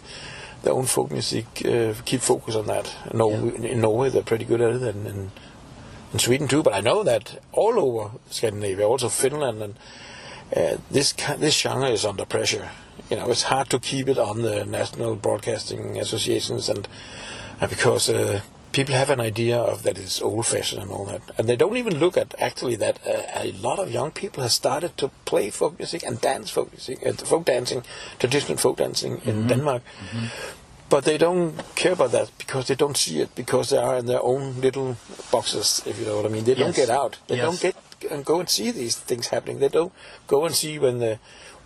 their 0.62 0.72
own 0.72 0.86
folk 0.86 1.10
music, 1.10 1.46
uh, 1.66 1.92
keep 2.06 2.22
focus 2.22 2.54
on 2.54 2.66
that. 2.66 2.90
Norway, 3.12 3.52
yeah. 3.60 3.68
In 3.68 3.80
Norway, 3.82 4.08
they're 4.08 4.22
pretty 4.22 4.46
good 4.46 4.62
at 4.62 4.76
it, 4.76 4.82
and 4.82 5.06
in, 5.06 5.30
in 6.14 6.18
Sweden 6.18 6.48
too. 6.48 6.62
But 6.62 6.74
I 6.74 6.80
know 6.80 7.04
that 7.04 7.38
all 7.52 7.78
over 7.78 8.16
Scandinavia, 8.30 8.88
also 8.88 9.10
Finland, 9.10 9.62
and 9.62 9.74
uh, 10.56 10.76
this 10.90 11.12
this 11.38 11.58
genre 11.58 11.88
is 11.88 12.04
under 12.04 12.24
pressure. 12.24 12.70
You 13.10 13.16
know, 13.16 13.30
it's 13.30 13.44
hard 13.44 13.68
to 13.70 13.78
keep 13.78 14.08
it 14.08 14.18
on 14.18 14.42
the 14.42 14.64
national 14.64 15.16
broadcasting 15.16 15.98
associations, 15.98 16.68
and, 16.68 16.88
and 17.60 17.70
because 17.70 18.08
uh, 18.08 18.40
people 18.72 18.94
have 18.94 19.10
an 19.10 19.20
idea 19.20 19.58
of 19.58 19.82
that 19.82 19.98
it's 19.98 20.22
old 20.22 20.46
fashioned 20.46 20.82
and 20.82 20.90
all 20.90 21.04
that, 21.06 21.22
and 21.38 21.48
they 21.48 21.56
don't 21.56 21.76
even 21.76 21.98
look 21.98 22.16
at 22.16 22.34
actually 22.38 22.76
that 22.76 22.98
uh, 23.06 23.22
a 23.34 23.52
lot 23.52 23.78
of 23.78 23.90
young 23.90 24.10
people 24.10 24.42
have 24.42 24.52
started 24.52 24.96
to 24.96 25.10
play 25.24 25.50
folk 25.50 25.78
music 25.78 26.02
and 26.02 26.20
dance 26.20 26.50
folk 26.50 26.72
music, 26.72 26.98
uh, 27.06 27.12
folk 27.12 27.44
dancing, 27.44 27.82
traditional 28.18 28.58
folk 28.58 28.76
dancing 28.76 29.20
in 29.24 29.36
mm-hmm. 29.36 29.48
Denmark. 29.48 29.82
Mm-hmm. 29.82 30.26
But 30.90 31.04
they 31.04 31.18
don't 31.18 31.56
care 31.74 31.92
about 31.92 32.12
that 32.12 32.30
because 32.38 32.66
they 32.68 32.74
don't 32.74 32.96
see 32.96 33.20
it 33.20 33.34
because 33.34 33.70
they 33.70 33.78
are 33.78 33.96
in 33.96 34.06
their 34.06 34.22
own 34.22 34.60
little 34.60 34.96
boxes, 35.32 35.82
if 35.86 35.98
you 35.98 36.06
know 36.06 36.16
what 36.16 36.26
I 36.26 36.28
mean. 36.28 36.44
They 36.44 36.52
yes. 36.52 36.60
don't 36.60 36.76
get 36.76 36.90
out. 36.90 37.18
They 37.26 37.36
yes. 37.36 37.44
don't 37.44 37.60
get 37.60 37.83
and 38.10 38.24
go 38.24 38.40
and 38.40 38.48
see 38.48 38.70
these 38.70 38.96
things 38.96 39.28
happening. 39.28 39.58
They 39.58 39.68
don't 39.68 39.92
go 40.26 40.44
and 40.44 40.54
see 40.54 40.78
when 40.78 40.98
the, 40.98 41.18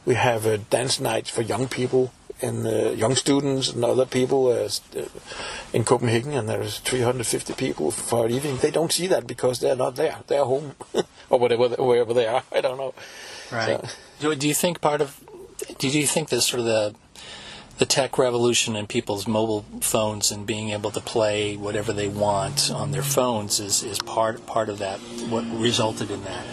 we 0.04 0.14
have 0.14 0.46
uh, 0.46 0.58
dance 0.70 1.00
nights 1.00 1.30
for 1.30 1.42
young 1.42 1.68
people 1.68 2.12
and 2.40 2.66
uh, 2.66 2.90
young 2.90 3.14
students 3.14 3.72
and 3.72 3.84
other 3.84 4.06
people 4.06 4.46
uh, 4.46 4.68
uh 4.98 5.08
in 5.72 5.84
Copenhagen, 5.84 6.32
and 6.32 6.48
there's 6.48 6.78
350 6.78 7.52
people 7.54 7.90
for 7.90 8.26
an 8.26 8.32
evening. 8.32 8.58
They 8.58 8.70
don't 8.70 8.92
see 8.92 9.06
that 9.08 9.26
because 9.26 9.60
they're 9.60 9.76
not 9.76 9.96
there. 9.96 10.18
They're 10.26 10.44
home 10.44 10.74
or 11.30 11.38
whatever, 11.38 11.68
wherever 11.68 12.14
they 12.14 12.26
are. 12.26 12.42
I 12.52 12.60
don't 12.60 12.78
know. 12.78 12.94
Right. 13.50 13.80
So. 14.20 14.34
Do 14.34 14.48
you 14.48 14.54
think 14.54 14.80
part 14.80 15.00
of? 15.00 15.20
Do 15.78 15.88
you 15.88 16.06
think 16.06 16.28
this 16.28 16.46
sort 16.46 16.60
of 16.60 16.66
the 16.66 16.94
the 17.78 17.86
tech 17.86 18.18
revolution 18.18 18.74
and 18.76 18.88
people's 18.88 19.26
mobile 19.28 19.64
phones 19.80 20.30
and 20.32 20.46
being 20.46 20.70
able 20.70 20.90
to 20.90 21.00
play 21.00 21.56
whatever 21.56 21.92
they 21.92 22.08
want 22.08 22.70
on 22.70 22.90
their 22.90 23.02
phones 23.02 23.60
is, 23.60 23.82
is 23.82 23.98
part 24.00 24.46
part 24.46 24.68
of 24.68 24.78
that. 24.78 24.98
What 25.30 25.44
resulted 25.52 26.10
in 26.10 26.24
that? 26.24 26.44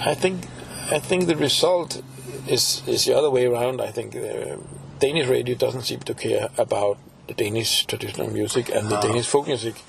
I 0.00 0.14
think 0.14 0.44
I 0.90 0.98
think 0.98 1.26
the 1.26 1.36
result 1.36 2.02
is 2.46 2.82
is 2.86 3.06
the 3.06 3.14
other 3.16 3.30
way 3.30 3.46
around. 3.46 3.80
I 3.80 3.90
think 3.90 4.14
uh, 4.14 4.56
Danish 4.98 5.28
radio 5.28 5.54
doesn't 5.54 5.82
seem 5.82 6.00
to 6.00 6.14
care 6.14 6.50
about 6.58 6.98
the 7.26 7.34
Danish 7.34 7.86
traditional 7.86 8.28
music 8.28 8.68
and 8.68 8.88
the 8.88 8.98
Danish 8.98 9.26
folk 9.26 9.46
music, 9.46 9.82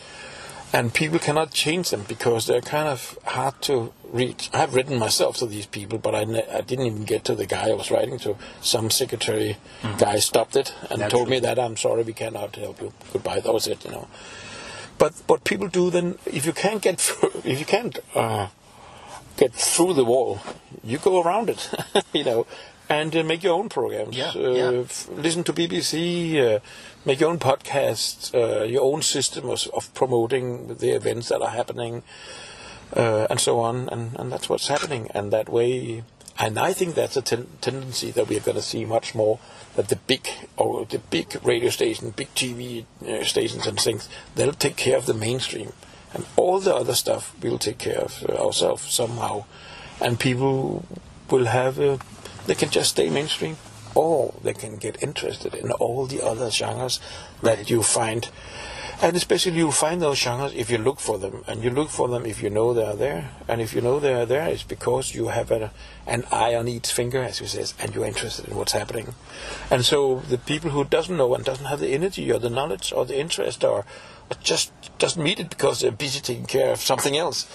and 0.71 0.93
people 0.93 1.19
cannot 1.19 1.51
change 1.51 1.89
them 1.89 2.05
because 2.07 2.45
they're 2.45 2.61
kind 2.61 2.87
of 2.87 3.17
hard 3.25 3.61
to 3.63 3.91
reach. 4.11 4.49
I've 4.53 4.75
written 4.75 4.99
myself 4.99 5.37
to 5.37 5.45
these 5.45 5.65
people, 5.65 5.97
but 5.97 6.13
I, 6.13 6.23
ne- 6.25 6.47
I 6.47 6.61
didn't 6.61 6.85
even 6.85 7.03
get 7.03 7.23
to 7.25 7.35
the 7.35 7.45
guy 7.45 7.69
I 7.69 7.73
was 7.73 7.89
writing 7.89 8.19
to. 8.19 8.35
Some 8.61 8.89
secretary 8.89 9.57
mm-hmm. 9.81 9.97
guy 9.97 10.17
stopped 10.19 10.55
it 10.55 10.73
and 10.89 10.99
Naturally. 10.99 11.09
told 11.09 11.29
me 11.29 11.39
that 11.39 11.57
I'm 11.57 11.75
sorry, 11.75 12.03
we 12.03 12.13
cannot 12.13 12.55
help 12.55 12.81
you. 12.81 12.93
Goodbye. 13.11 13.39
That 13.39 13.53
was 13.53 13.67
it, 13.67 13.83
you 13.83 13.91
know. 13.91 14.07
But 14.97 15.13
what 15.27 15.43
people 15.43 15.67
do 15.69 15.89
then, 15.89 16.19
if 16.25 16.45
you 16.45 16.53
can't 16.53 16.81
get 16.81 16.99
through, 16.99 17.31
if 17.43 17.59
you 17.59 17.65
can't 17.65 17.97
uh, 18.13 18.47
get 19.37 19.53
through 19.53 19.93
the 19.93 20.05
wall, 20.05 20.39
you 20.83 20.97
go 20.99 21.21
around 21.21 21.49
it, 21.49 21.69
you 22.13 22.23
know, 22.23 22.45
and 22.89 23.15
uh, 23.15 23.23
make 23.23 23.43
your 23.43 23.53
own 23.53 23.69
programs. 23.69 24.17
Yeah, 24.17 24.31
uh, 24.35 24.51
yeah. 24.51 24.71
F- 24.81 25.07
listen 25.11 25.43
to 25.45 25.53
BBC, 25.53 26.35
uh, 26.35 26.59
make 27.05 27.19
your 27.19 27.29
own 27.29 27.39
podcasts, 27.39 28.33
uh, 28.33 28.63
your 28.63 28.81
own 28.81 29.01
system 29.01 29.49
of, 29.49 29.67
of, 29.73 29.93
promoting 29.93 30.75
the 30.75 30.89
events 30.89 31.29
that 31.29 31.41
are 31.41 31.49
happening, 31.49 32.03
uh, 32.95 33.27
and 33.29 33.39
so 33.39 33.59
on. 33.59 33.87
And, 33.89 34.15
and 34.19 34.31
that's 34.31 34.49
what's 34.49 34.67
happening. 34.67 35.09
And 35.13 35.31
that 35.31 35.49
way, 35.49 36.03
and 36.39 36.57
I 36.57 36.73
think 36.73 36.95
that's 36.95 37.15
a 37.15 37.21
ten- 37.21 37.47
tendency 37.61 38.11
that 38.11 38.27
we're 38.27 38.39
going 38.39 38.57
to 38.57 38.63
see 38.63 38.85
much 38.85 39.13
more. 39.13 39.39
That 39.75 39.89
the 39.89 39.97
big 39.97 40.27
or 40.57 40.85
the 40.85 40.97
big 40.97 41.39
radio 41.45 41.69
station, 41.69 42.09
big 42.09 42.33
TV 42.33 42.85
uh, 43.07 43.23
stations 43.23 43.67
and 43.67 43.79
things, 43.79 44.09
they'll 44.35 44.51
take 44.51 44.75
care 44.75 44.97
of 44.97 45.05
the 45.05 45.13
mainstream 45.13 45.73
and 46.13 46.25
all 46.35 46.59
the 46.59 46.75
other 46.75 46.95
stuff 46.95 47.35
we'll 47.41 47.59
take 47.59 47.77
care 47.77 47.99
of 47.99 48.23
ourselves 48.29 48.83
somehow, 48.91 49.45
and 50.01 50.19
people 50.19 50.85
will 51.29 51.45
have 51.45 51.79
a, 51.79 51.99
they 52.47 52.55
can 52.55 52.69
just 52.69 52.91
stay 52.91 53.09
mainstream, 53.09 53.57
or 53.95 54.33
they 54.43 54.53
can 54.53 54.77
get 54.77 55.01
interested 55.03 55.53
in 55.53 55.71
all 55.71 56.05
the 56.05 56.23
other 56.23 56.49
genres 56.51 56.99
that 57.41 57.69
you 57.69 57.83
find. 57.83 58.29
And 59.01 59.15
especially 59.15 59.53
you'll 59.53 59.71
find 59.71 60.01
those 60.01 60.17
genres 60.17 60.53
if 60.53 60.69
you 60.69 60.77
look 60.77 60.99
for 60.99 61.17
them, 61.17 61.43
and 61.47 61.63
you 61.63 61.69
look 61.69 61.89
for 61.89 62.09
them 62.09 62.25
if 62.25 62.43
you 62.43 62.49
know 62.49 62.73
they 62.73 62.83
are 62.83 62.95
there. 62.95 63.31
And 63.47 63.61
if 63.61 63.73
you 63.73 63.79
know 63.81 63.99
they 63.99 64.13
are 64.13 64.25
there, 64.25 64.47
it's 64.47 64.63
because 64.63 65.15
you 65.15 65.29
have 65.29 65.51
a, 65.51 65.71
an 66.05 66.25
eye 66.31 66.53
on 66.53 66.67
each 66.67 66.91
finger, 66.91 67.23
as 67.23 67.39
you 67.39 67.47
says, 67.47 67.73
and 67.79 67.95
you're 67.95 68.05
interested 68.05 68.49
in 68.49 68.57
what's 68.57 68.73
happening. 68.73 69.15
And 69.71 69.85
so 69.85 70.19
the 70.19 70.37
people 70.37 70.71
who 70.71 70.83
doesn't 70.83 71.15
know 71.15 71.33
and 71.33 71.45
doesn't 71.45 71.65
have 71.65 71.79
the 71.79 71.89
energy 71.89 72.29
or 72.31 72.39
the 72.39 72.49
knowledge 72.49 72.91
or 72.91 73.05
the 73.05 73.17
interest 73.17 73.63
or 73.63 73.85
just 74.43 74.71
doesn't 74.99 75.23
meet 75.23 75.39
it 75.39 75.49
because 75.49 75.79
they're 75.79 75.91
busy 75.91 76.19
taking 76.19 76.45
care 76.45 76.71
of 76.71 76.79
something 76.79 77.17
else. 77.17 77.47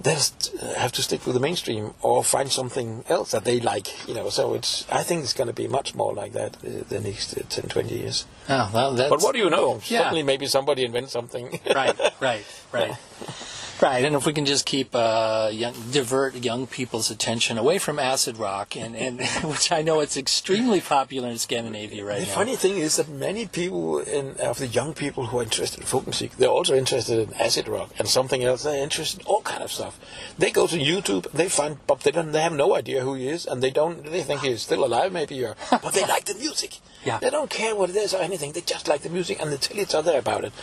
They 0.00 0.14
just 0.14 0.52
have 0.76 0.92
to 0.92 1.02
stick 1.02 1.24
with 1.24 1.34
the 1.34 1.40
mainstream 1.40 1.94
or 2.02 2.24
find 2.24 2.50
something 2.50 3.04
else 3.08 3.30
that 3.30 3.44
they 3.44 3.60
like, 3.60 4.08
you 4.08 4.14
know. 4.14 4.28
So 4.28 4.54
it's, 4.54 4.84
I 4.90 5.02
think 5.02 5.22
it's 5.22 5.32
going 5.32 5.46
to 5.46 5.54
be 5.54 5.68
much 5.68 5.94
more 5.94 6.12
like 6.12 6.32
that 6.32 6.56
uh, 6.56 6.84
the 6.88 7.00
next 7.00 7.36
uh, 7.38 7.42
10, 7.48 7.68
20 7.70 7.94
years. 7.94 8.26
Oh, 8.48 8.70
well, 8.74 8.96
but 8.96 9.22
what 9.22 9.32
do 9.34 9.38
you 9.38 9.48
know? 9.50 9.80
Yeah. 9.86 10.00
Suddenly, 10.00 10.24
maybe 10.24 10.46
somebody 10.46 10.84
invents 10.84 11.12
something. 11.12 11.60
right, 11.74 11.98
right, 12.20 12.44
right. 12.72 12.96
Right, 13.84 14.02
and 14.02 14.16
if 14.16 14.24
we 14.24 14.32
can 14.32 14.46
just 14.46 14.64
keep 14.64 14.94
uh, 14.94 15.50
young, 15.52 15.74
divert 15.90 16.36
young 16.36 16.66
people's 16.66 17.10
attention 17.10 17.58
away 17.58 17.76
from 17.76 17.98
acid 17.98 18.38
rock, 18.38 18.78
and, 18.78 18.96
and 18.96 19.20
which 19.44 19.70
I 19.70 19.82
know 19.82 20.00
it's 20.00 20.16
extremely 20.16 20.80
popular 20.80 21.28
in 21.28 21.36
Scandinavia 21.36 22.02
right 22.02 22.20
the 22.20 22.22
now. 22.22 22.28
The 22.28 22.34
funny 22.34 22.56
thing 22.56 22.78
is 22.78 22.96
that 22.96 23.10
many 23.10 23.46
people 23.46 23.98
in, 23.98 24.40
of 24.40 24.56
the 24.56 24.68
young 24.68 24.94
people 24.94 25.26
who 25.26 25.38
are 25.38 25.42
interested 25.42 25.80
in 25.80 25.84
folk 25.84 26.06
music, 26.06 26.30
they're 26.38 26.48
also 26.48 26.74
interested 26.74 27.28
in 27.28 27.34
acid 27.34 27.68
rock 27.68 27.90
and 27.98 28.08
something 28.08 28.42
else. 28.42 28.62
They're 28.62 28.82
interested 28.82 29.20
in 29.20 29.26
all 29.26 29.42
kind 29.42 29.62
of 29.62 29.70
stuff. 29.70 30.00
They 30.38 30.50
go 30.50 30.66
to 30.66 30.78
YouTube, 30.78 31.30
they 31.32 31.50
find 31.50 31.86
Bob 31.86 32.00
Dylan, 32.00 32.32
they 32.32 32.40
have 32.40 32.54
no 32.54 32.74
idea 32.74 33.02
who 33.02 33.12
he 33.12 33.28
is, 33.28 33.44
and 33.44 33.62
they 33.62 33.70
don't. 33.70 34.02
They 34.10 34.22
think 34.22 34.40
he's 34.40 34.62
still 34.62 34.82
alive, 34.82 35.12
maybe, 35.12 35.44
or 35.44 35.56
but 35.70 35.92
they 35.92 36.06
like 36.06 36.24
the 36.24 36.36
music. 36.36 36.78
Yeah. 37.04 37.18
They 37.18 37.28
don't 37.28 37.50
care 37.50 37.76
what 37.76 37.90
it 37.90 37.96
is 37.96 38.14
or 38.14 38.22
anything. 38.22 38.52
They 38.52 38.62
just 38.62 38.88
like 38.88 39.02
the 39.02 39.10
music, 39.10 39.42
and 39.42 39.52
they 39.52 39.58
tell 39.58 39.78
each 39.78 39.94
other 39.94 40.16
about 40.16 40.44
it. 40.44 40.54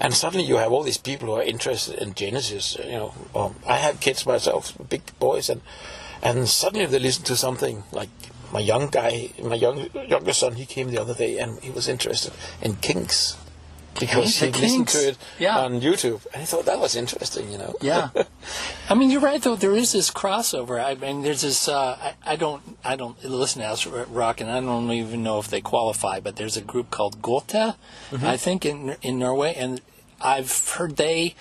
And 0.00 0.14
suddenly 0.14 0.46
you 0.46 0.56
have 0.56 0.72
all 0.72 0.82
these 0.82 0.96
people 0.96 1.28
who 1.28 1.34
are 1.34 1.42
interested 1.42 1.98
in 1.98 2.14
Genesis 2.14 2.69
you 2.78 2.92
know, 2.92 3.14
um, 3.34 3.54
I 3.66 3.76
have 3.76 4.00
kids 4.00 4.26
myself, 4.26 4.76
big 4.88 5.02
boys, 5.18 5.48
and 5.48 5.60
and 6.22 6.48
suddenly 6.48 6.86
they 6.86 6.98
listen 6.98 7.24
to 7.24 7.36
something 7.36 7.84
like 7.92 8.10
my 8.52 8.60
young 8.60 8.88
guy, 8.88 9.30
my 9.42 9.54
young 9.54 9.88
younger 10.08 10.32
son. 10.32 10.54
He 10.54 10.66
came 10.66 10.90
the 10.90 10.98
other 10.98 11.14
day 11.14 11.38
and 11.38 11.58
he 11.60 11.70
was 11.70 11.88
interested 11.88 12.32
in 12.62 12.76
Kinks 12.76 13.36
because 13.98 14.38
he 14.38 14.50
listened 14.50 14.88
to 14.88 15.08
it 15.08 15.18
yeah. 15.38 15.58
on 15.58 15.80
YouTube, 15.80 16.24
and 16.32 16.40
he 16.40 16.46
thought 16.46 16.66
that 16.66 16.78
was 16.78 16.94
interesting, 16.94 17.50
you 17.50 17.58
know. 17.58 17.74
Yeah, 17.80 18.10
I 18.90 18.94
mean, 18.94 19.10
you're 19.10 19.20
right 19.20 19.42
though. 19.42 19.56
There 19.56 19.74
is 19.74 19.92
this 19.92 20.10
crossover. 20.10 20.82
I 20.82 20.94
mean, 20.94 21.22
there's 21.22 21.42
this. 21.42 21.68
Uh, 21.68 21.98
I, 22.00 22.14
I, 22.32 22.36
don't. 22.36 22.78
I 22.84 22.96
don't 22.96 23.22
listen 23.24 23.62
to 23.62 23.68
house 23.68 23.86
rock, 23.86 24.40
and 24.40 24.50
I 24.50 24.60
don't 24.60 24.90
even 24.90 25.22
know 25.22 25.38
if 25.38 25.48
they 25.48 25.60
qualify. 25.60 26.20
But 26.20 26.36
there's 26.36 26.56
a 26.56 26.62
group 26.62 26.90
called 26.90 27.20
Gåte, 27.20 27.74
mm-hmm. 28.10 28.24
I 28.24 28.36
think, 28.36 28.64
in 28.64 28.96
in 29.02 29.18
Norway, 29.18 29.54
and 29.56 29.80
I've 30.20 30.68
heard 30.70 30.96
they 30.96 31.34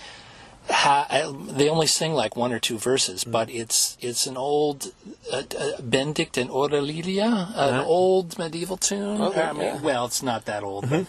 ha- 0.69 1.07
they 1.51 1.69
only 1.69 1.87
sing 1.87 2.13
like 2.13 2.35
one 2.35 2.53
or 2.53 2.59
two 2.59 2.77
verses, 2.77 3.21
mm-hmm. 3.21 3.31
but 3.31 3.49
it's 3.49 3.97
it's 4.01 4.27
an 4.27 4.37
old 4.37 4.93
uh, 5.31 5.43
uh, 5.57 5.81
Benedict 5.81 6.37
and 6.37 6.49
Årolilja, 6.49 7.55
uh, 7.55 7.69
an 7.73 7.85
old 7.85 8.37
medieval 8.37 8.77
tune. 8.77 9.21
Okay, 9.21 9.41
I 9.41 9.53
mean, 9.53 9.61
yeah. 9.61 9.81
Well, 9.81 10.05
it's 10.05 10.23
not 10.23 10.45
that 10.45 10.63
old, 10.63 10.85
mm-hmm. 10.85 11.03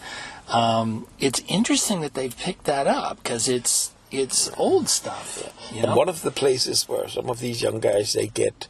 but 0.47 0.55
um, 0.55 1.07
it's 1.19 1.41
interesting 1.47 2.01
that 2.01 2.13
they've 2.13 2.35
picked 2.37 2.65
that 2.65 2.87
up 2.87 3.23
because 3.23 3.47
it's 3.47 3.91
it's 4.11 4.49
old 4.57 4.89
stuff. 4.89 5.41
Yeah. 5.41 5.75
You 5.75 5.81
know? 5.83 5.87
And 5.89 5.97
one 5.97 6.09
of 6.09 6.21
the 6.21 6.31
places 6.31 6.87
where 6.87 7.07
some 7.07 7.29
of 7.29 7.39
these 7.39 7.61
young 7.61 7.79
guys 7.79 8.13
they 8.13 8.27
get 8.27 8.67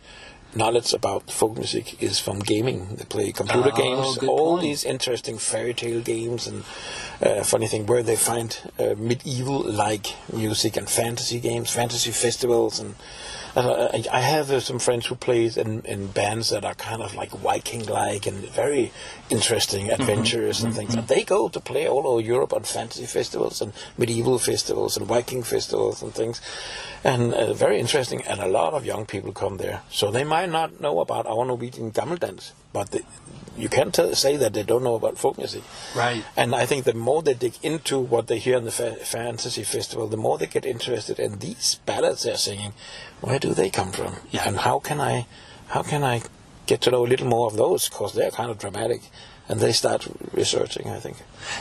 knowledge 0.55 0.93
about 0.93 1.31
folk 1.31 1.55
music 1.57 2.01
is 2.03 2.19
from 2.19 2.39
gaming. 2.39 2.95
They 2.95 3.05
play 3.05 3.31
computer 3.31 3.71
Oh, 3.73 3.77
games, 3.77 4.17
all 4.27 4.51
point. 4.57 4.61
these 4.63 4.83
interesting 4.83 5.37
fairy 5.37 5.73
tale 5.73 6.01
games, 6.01 6.47
and 6.47 6.63
uh, 7.21 7.43
funny 7.43 7.67
thing 7.67 7.85
where 7.85 8.03
they 8.03 8.15
find 8.15 8.57
uh, 8.79 8.95
medieval-like 8.97 10.07
music 10.33 10.77
and 10.77 10.89
fantasy 10.89 11.39
games, 11.39 11.69
fantasy 11.71 12.11
festivals, 12.11 12.79
and. 12.79 12.95
I 13.55 14.03
I 14.11 14.21
have 14.21 14.49
uh, 14.51 14.59
some 14.59 14.79
friends 14.79 15.05
who 15.07 15.15
play 15.15 15.45
in, 15.55 15.81
in 15.81 16.07
bands 16.07 16.49
that 16.49 16.63
are 16.63 16.75
kind 16.75 17.01
of 17.01 17.15
like 17.15 17.31
Viking-like 17.31 18.25
and 18.27 18.37
very 18.49 18.91
interesting, 19.29 19.87
Mm-hmm. 19.87 20.01
adventurous 20.01 20.63
and 20.63 20.73
things. 20.75 20.95
And 20.95 21.07
they 21.07 21.23
go 21.23 21.49
to 21.49 21.59
play 21.59 21.87
all 21.87 22.07
over 22.07 22.21
Europe 22.21 22.53
on 22.53 22.63
fantasy 22.63 23.05
festivals 23.05 23.61
and 23.61 23.73
medieval 23.97 24.39
festivals 24.39 24.97
and 24.97 25.05
Viking 25.07 25.43
festivals 25.43 26.01
and 26.01 26.13
things, 26.13 26.41
and 27.03 27.33
uh, 27.33 27.53
very 27.53 27.79
interesting. 27.79 28.21
And 28.25 28.39
a 28.39 28.47
lot 28.47 28.73
of 28.73 28.85
young 28.85 29.05
people 29.05 29.31
come 29.33 29.57
there, 29.57 29.81
so 29.89 30.11
they 30.11 30.23
might 30.23 30.49
not 30.49 30.79
know 30.79 30.99
about 30.99 31.25
our 31.27 31.45
Norwegian 31.45 31.91
gammeldans, 31.91 32.51
but 32.73 32.91
they, 32.91 33.01
you 33.57 33.67
can't 33.69 33.93
tell, 33.93 34.13
say 34.15 34.37
that 34.37 34.53
they 34.53 34.63
don't 34.63 34.83
know 34.83 34.95
about 34.95 35.17
folk 35.17 35.37
music. 35.37 35.63
Right. 35.95 36.23
And 36.37 36.55
I 36.55 36.65
think 36.65 36.85
the 36.85 36.93
more 36.93 37.21
they 37.21 37.33
dig 37.33 37.55
into 37.61 37.99
what 37.99 38.27
they 38.27 38.39
hear 38.39 38.57
in 38.57 38.63
the 38.63 38.71
fa- 38.71 38.95
fantasy 39.03 39.63
festival, 39.63 40.07
the 40.07 40.17
more 40.17 40.37
they 40.37 40.47
get 40.47 40.65
interested 40.65 41.19
in 41.19 41.39
these 41.39 41.79
ballads 41.85 42.23
they're 42.23 42.37
singing. 42.37 42.73
Where 43.21 43.39
do 43.39 43.53
they 43.53 43.69
come 43.69 43.91
from? 43.91 44.15
Yeah. 44.31 44.47
And 44.47 44.57
how 44.57 44.79
can 44.79 44.99
I, 44.99 45.27
how 45.67 45.83
can 45.83 46.03
I 46.03 46.21
get 46.65 46.81
to 46.81 46.91
know 46.91 47.05
a 47.05 47.07
little 47.07 47.27
more 47.27 47.47
of 47.47 47.55
those? 47.55 47.87
Because 47.89 48.13
they're 48.13 48.31
kind 48.31 48.49
of 48.51 48.57
dramatic, 48.57 49.01
and 49.47 49.59
they 49.59 49.71
start 49.71 50.07
researching. 50.33 50.89
I 50.89 50.99
think. 50.99 51.17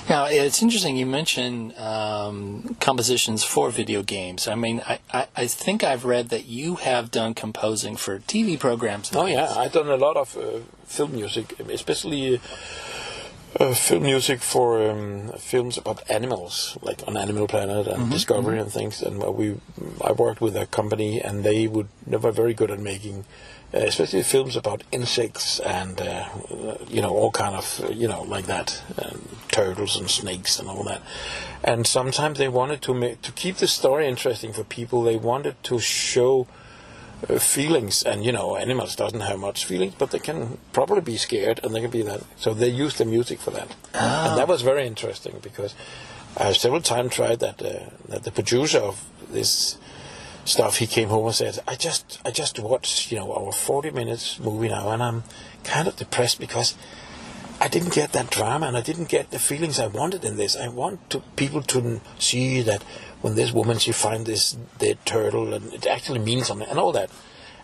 Now, 0.08 0.24
it's 0.26 0.62
interesting 0.62 0.96
you 0.96 1.06
mentioned 1.06 1.76
um, 1.78 2.76
compositions 2.80 3.44
for 3.44 3.70
video 3.70 4.02
games. 4.02 4.48
I 4.48 4.54
mean, 4.54 4.82
I, 4.86 4.98
I, 5.12 5.26
I 5.36 5.46
think 5.46 5.84
I've 5.84 6.04
read 6.04 6.28
that 6.30 6.46
you 6.46 6.76
have 6.76 7.10
done 7.10 7.34
composing 7.34 7.96
for 7.96 8.18
TV 8.20 8.58
programs. 8.58 9.10
Oh 9.14 9.26
yeah, 9.26 9.52
I've 9.56 9.72
done 9.72 9.88
a 9.88 9.96
lot 9.96 10.16
of 10.16 10.36
uh, 10.36 10.60
film 10.84 11.12
music, 11.12 11.58
especially 11.60 12.36
uh, 12.36 12.40
film 13.58 14.04
music 14.04 14.40
for 14.40 14.90
um, 14.90 15.32
films 15.38 15.76
about 15.76 16.08
animals, 16.08 16.78
like 16.82 17.02
on 17.08 17.16
Animal 17.16 17.48
Planet 17.48 17.86
and 17.88 18.10
Discovery 18.10 18.58
and 18.58 18.70
things. 18.70 19.02
And 19.02 19.22
uh, 19.22 19.30
we, 19.30 19.56
I 20.04 20.12
worked 20.12 20.40
with 20.40 20.56
a 20.56 20.66
company, 20.66 21.20
and 21.20 21.42
they 21.42 21.66
would 21.66 21.88
they 22.06 22.16
were 22.16 22.30
very 22.30 22.54
good 22.54 22.70
at 22.70 22.78
making, 22.78 23.24
uh, 23.74 23.78
especially 23.78 24.22
films 24.22 24.56
about 24.56 24.84
insects 24.92 25.58
and 25.60 26.00
uh, 26.00 26.28
you 26.88 27.02
know 27.02 27.10
all 27.10 27.32
kind 27.32 27.56
of 27.56 27.90
you 27.92 28.06
know 28.06 28.22
like 28.22 28.46
that, 28.46 28.82
um, 29.02 29.20
turtles 29.48 29.96
and 29.96 30.08
snakes 30.08 30.58
and 30.60 30.68
all 30.68 30.84
that. 30.84 31.02
And 31.64 31.86
sometimes 31.86 32.38
they 32.38 32.48
wanted 32.48 32.82
to 32.82 32.94
make 32.94 33.20
to 33.22 33.32
keep 33.32 33.56
the 33.56 33.68
story 33.68 34.06
interesting 34.06 34.52
for 34.52 34.64
people. 34.64 35.02
They 35.02 35.16
wanted 35.16 35.62
to 35.64 35.78
show 35.80 36.46
uh, 37.28 37.38
feelings. 37.38 38.02
And 38.02 38.24
you 38.24 38.32
know 38.32 38.56
animals 38.56 38.96
doesn't 38.96 39.20
have 39.20 39.38
much 39.38 39.64
feelings 39.64 39.94
but 39.98 40.10
they 40.10 40.18
can 40.18 40.58
probably 40.72 41.00
be 41.00 41.16
scared 41.16 41.60
and 41.62 41.74
they 41.74 41.80
can 41.80 41.90
be 41.90 42.02
that. 42.02 42.22
So 42.36 42.54
they 42.54 42.68
use 42.68 42.96
the 42.96 43.04
music 43.04 43.38
for 43.40 43.50
that. 43.50 43.74
And 43.94 44.38
that 44.38 44.48
was 44.48 44.62
very 44.62 44.86
interesting 44.86 45.38
because 45.42 45.74
I 46.36 46.52
several 46.52 46.80
times 46.80 47.14
tried 47.14 47.40
that 47.40 47.62
uh, 47.62 47.90
that 48.08 48.24
the 48.24 48.32
producer 48.32 48.78
of 48.78 49.04
this 49.30 49.78
stuff 50.44 50.78
he 50.78 50.86
came 50.86 51.08
home 51.08 51.26
and 51.26 51.34
said 51.34 51.58
I 51.68 51.76
just 51.76 52.20
I 52.24 52.30
just 52.30 52.58
watched 52.58 53.12
you 53.12 53.18
know 53.18 53.32
our 53.32 53.52
40 53.52 53.90
minutes 53.90 54.38
movie 54.40 54.68
now 54.68 54.90
and 54.90 55.02
I'm 55.02 55.22
kind 55.64 55.86
of 55.86 55.96
depressed 55.96 56.40
because 56.40 56.74
I 57.62 57.68
didn't 57.68 57.92
get 57.92 58.12
that 58.12 58.30
drama 58.30 58.66
and 58.66 58.76
I 58.76 58.80
didn't 58.80 59.10
get 59.10 59.32
the 59.32 59.38
feelings 59.38 59.78
I 59.78 59.86
wanted 59.86 60.24
in 60.24 60.38
this. 60.38 60.56
I 60.56 60.68
want 60.68 61.10
to, 61.10 61.20
people 61.36 61.60
to 61.60 62.00
see 62.18 62.62
that 62.62 62.82
when 63.20 63.34
this 63.34 63.52
woman 63.52 63.78
she 63.78 63.92
find 63.92 64.26
this 64.26 64.56
dead 64.78 64.98
turtle 65.04 65.54
and 65.54 65.72
it 65.72 65.86
actually 65.86 66.18
means 66.18 66.46
something 66.46 66.68
and 66.68 66.78
all 66.78 66.92
that. 66.92 67.10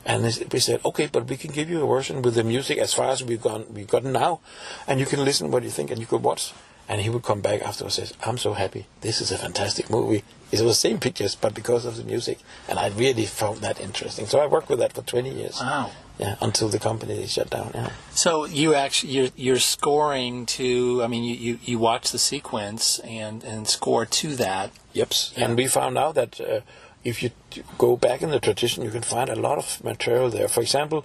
And 0.04 0.22
we 0.52 0.60
said, 0.60 0.80
okay, 0.84 1.08
but 1.10 1.28
we 1.28 1.36
can 1.36 1.50
give 1.50 1.68
you 1.68 1.82
a 1.82 1.86
version 1.86 2.22
with 2.22 2.36
the 2.36 2.44
music 2.44 2.78
as 2.78 2.94
far 2.94 3.10
as 3.10 3.24
we've 3.24 3.42
gone 3.42 3.66
we've 3.74 3.88
gotten 3.88 4.12
now, 4.12 4.38
and 4.86 5.00
you 5.00 5.06
can 5.06 5.24
listen 5.24 5.50
what 5.50 5.64
you 5.64 5.70
think 5.70 5.90
and 5.90 5.98
you 5.98 6.06
could 6.06 6.22
watch. 6.22 6.52
And 6.88 7.00
he 7.00 7.10
would 7.10 7.24
come 7.24 7.40
back 7.40 7.62
afterwards 7.62 7.98
and 7.98 8.06
says, 8.06 8.16
I'm 8.24 8.38
so 8.38 8.52
happy. 8.52 8.86
This 9.00 9.20
is 9.20 9.32
a 9.32 9.38
fantastic 9.38 9.90
movie. 9.90 10.22
It 10.52 10.60
was 10.60 10.80
the 10.80 10.88
same 10.88 11.00
pictures, 11.00 11.34
but 11.34 11.52
because 11.52 11.84
of 11.84 11.96
the 11.96 12.04
music. 12.04 12.38
And 12.68 12.78
I 12.78 12.90
really 12.90 13.26
found 13.26 13.58
that 13.62 13.80
interesting. 13.80 14.26
So 14.26 14.38
I 14.38 14.46
worked 14.46 14.68
with 14.68 14.78
that 14.78 14.92
for 14.92 15.02
20 15.02 15.30
years. 15.30 15.58
Wow. 15.60 15.90
Yeah, 16.18 16.36
until 16.40 16.68
the 16.68 16.78
company 16.78 17.22
is 17.22 17.32
shut 17.32 17.50
down. 17.50 17.72
Yeah. 17.74 17.90
So 18.12 18.46
you 18.46 18.74
actually 18.74 19.12
you're, 19.12 19.28
you're 19.36 19.58
scoring 19.58 20.46
to. 20.46 21.02
I 21.02 21.08
mean, 21.08 21.24
you, 21.24 21.34
you, 21.34 21.58
you 21.62 21.78
watch 21.78 22.10
the 22.10 22.18
sequence 22.18 22.98
and, 23.00 23.44
and 23.44 23.68
score 23.68 24.06
to 24.06 24.34
that. 24.36 24.70
Yep. 24.94 25.12
And 25.36 25.56
we 25.58 25.66
found 25.66 25.98
out 25.98 26.14
that 26.14 26.40
uh, 26.40 26.60
if 27.04 27.22
you 27.22 27.30
go 27.76 27.96
back 27.96 28.22
in 28.22 28.30
the 28.30 28.40
tradition, 28.40 28.82
you 28.82 28.90
can 28.90 29.02
find 29.02 29.28
a 29.28 29.36
lot 29.36 29.58
of 29.58 29.84
material 29.84 30.30
there. 30.30 30.48
For 30.48 30.62
example, 30.62 31.04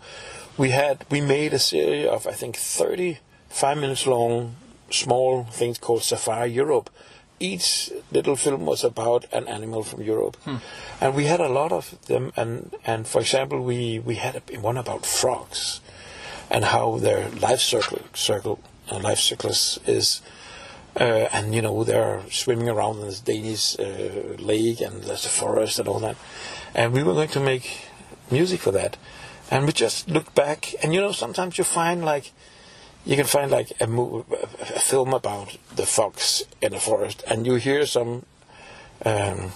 we 0.58 0.70
had 0.70 1.06
we 1.10 1.20
made 1.20 1.54
a 1.54 1.60
series 1.60 2.08
of 2.08 2.26
I 2.26 2.32
think 2.32 2.56
35 2.56 3.78
minutes 3.78 4.08
long 4.08 4.56
small 4.90 5.44
things 5.46 5.78
called 5.78 6.04
Safari 6.04 6.52
Europe. 6.52 6.90
Each 7.42 7.92
little 8.12 8.36
film 8.36 8.66
was 8.66 8.84
about 8.84 9.26
an 9.34 9.48
animal 9.48 9.84
from 9.84 10.02
Europe, 10.02 10.38
and 11.02 11.16
we 11.16 11.26
had 11.26 11.40
a 11.40 11.50
lot 11.50 11.72
of 11.72 11.98
them. 12.06 12.32
And 12.36 12.52
and 12.86 13.08
for 13.08 13.22
example, 13.22 13.60
we 13.64 14.00
we 14.00 14.16
had 14.16 14.36
a, 14.36 14.60
one 14.60 14.78
about 14.78 15.06
frogs, 15.06 15.82
and 16.50 16.66
how 16.66 17.00
their 17.00 17.30
life 17.30 17.60
circle 17.60 18.00
circle 18.14 18.60
uh, 18.92 19.00
life 19.00 19.20
cyclus 19.20 19.80
is 19.88 20.22
uh, 21.00 21.28
and 21.32 21.56
you 21.56 21.62
know 21.62 21.84
they're 21.84 22.22
swimming 22.30 22.70
around 22.70 23.00
in 23.00 23.06
this 23.06 23.22
Danish 23.22 23.80
uh, 23.80 24.36
lake, 24.40 24.82
and 24.82 25.04
there's 25.04 25.26
a 25.26 25.30
forest 25.30 25.80
and 25.80 25.88
all 25.88 26.00
that. 26.00 26.18
And 26.76 26.94
we 26.94 27.04
were 27.04 27.14
going 27.14 27.30
to 27.30 27.40
make 27.40 27.86
music 28.30 28.60
for 28.60 28.72
that, 28.72 28.98
and 29.50 29.66
we 29.66 29.72
just 29.72 30.10
looked 30.10 30.36
back, 30.36 30.76
and 30.84 30.94
you 30.94 31.02
know 31.02 31.12
sometimes 31.12 31.58
you 31.58 31.64
find 31.64 32.04
like 32.04 32.32
you 33.06 33.16
can 33.16 33.26
find 33.26 33.52
like 33.52 33.72
a, 33.80 33.88
mo- 33.88 34.26
a 34.60 34.80
film 34.80 35.14
about 35.14 35.58
the 35.76 35.86
fox 35.86 36.44
in 36.62 36.74
a 36.74 36.80
forest, 36.80 37.24
and 37.28 37.46
you 37.46 37.56
hear 37.56 37.86
some 37.86 38.26
um, 39.06 39.52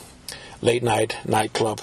late 0.61 0.83
night 0.83 1.17
nightclub 1.25 1.81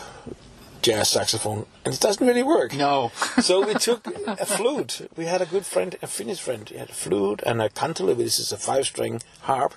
jazz 0.83 1.09
saxophone, 1.09 1.65
and 1.85 1.95
it 1.95 2.01
doesn't 2.01 2.27
really 2.27 2.43
work. 2.43 2.75
No. 2.75 3.13
so 3.41 3.65
we 3.65 3.75
took 3.75 4.07
a 4.27 4.45
flute. 4.45 5.09
We 5.17 5.27
had 5.27 5.41
a 5.41 5.47
good 5.47 5.65
friend, 5.65 5.97
a 6.03 6.07
Finnish 6.07 6.41
friend. 6.41 6.69
He 6.69 6.77
had 6.77 6.91
a 6.91 6.95
flute 6.95 7.43
and 7.47 7.63
a 7.63 7.69
kantele, 7.69 8.17
which 8.17 8.39
is 8.39 8.53
a 8.53 8.57
five-string 8.57 9.23
harp. 9.43 9.75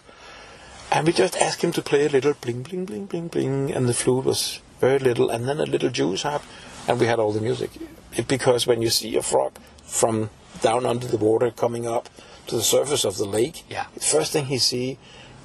And 0.91 1.07
we 1.07 1.13
just 1.13 1.35
asked 1.37 1.63
him 1.63 1.71
to 1.73 1.81
play 1.81 2.05
a 2.05 2.09
little 2.09 2.33
bling, 2.33 2.63
bling, 2.63 2.85
bling, 2.85 3.05
bling, 3.05 3.27
bling, 3.27 3.71
and 3.71 3.87
the 3.87 3.93
flute 3.93 4.25
was 4.25 4.59
very 4.79 4.99
little, 4.99 5.29
and 5.29 5.47
then 5.47 5.59
a 5.59 5.65
little 5.65 5.89
Jewish 5.89 6.23
harp, 6.23 6.43
and 6.87 6.99
we 6.99 7.05
had 7.05 7.19
all 7.19 7.31
the 7.31 7.41
music. 7.41 7.71
It, 8.15 8.27
because 8.27 8.67
when 8.67 8.81
you 8.81 8.89
see 8.89 9.15
a 9.15 9.21
frog 9.21 9.57
from 9.83 10.29
down 10.69 10.85
under 10.93 11.07
the 11.07 11.21
water 11.29 11.49
coming 11.63 11.85
up 11.95 12.05
to 12.47 12.55
the 12.55 12.63
surface 12.75 13.03
of 13.09 13.17
the 13.17 13.29
lake, 13.39 13.57
Yeah. 13.69 13.85
the 13.93 14.07
first 14.15 14.29
thing 14.33 14.45
he 14.53 14.57
see 14.71 14.97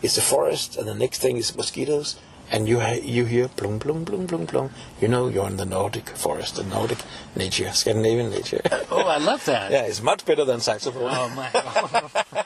is 0.07 0.15
the 0.15 0.23
forest, 0.35 0.77
and 0.79 0.87
the 0.89 0.95
next 1.05 1.19
thing 1.25 1.37
is 1.37 1.55
mosquitoes, 1.63 2.09
and 2.53 2.67
you 2.71 2.81
ha- 2.81 3.05
you 3.17 3.25
hear 3.27 3.47
blum 3.59 3.77
blum 3.79 4.05
blum 4.05 4.25
blum 4.27 4.45
blum. 4.51 4.71
You 5.01 5.09
know 5.09 5.29
you're 5.29 5.47
in 5.53 5.57
the 5.59 5.67
Nordic 5.67 6.09
forest, 6.25 6.57
the 6.57 6.65
Nordic 6.65 6.99
nature, 7.37 7.71
Scandinavian 7.73 8.31
nature. 8.31 8.63
Oh, 8.91 9.07
I 9.17 9.19
love 9.19 9.45
that. 9.45 9.71
yeah, 9.75 9.83
it's 9.91 10.03
much 10.03 10.25
better 10.25 10.45
than 10.51 10.61
saxophone. 10.61 11.11
Oh 11.15 11.29
my. 11.41 11.49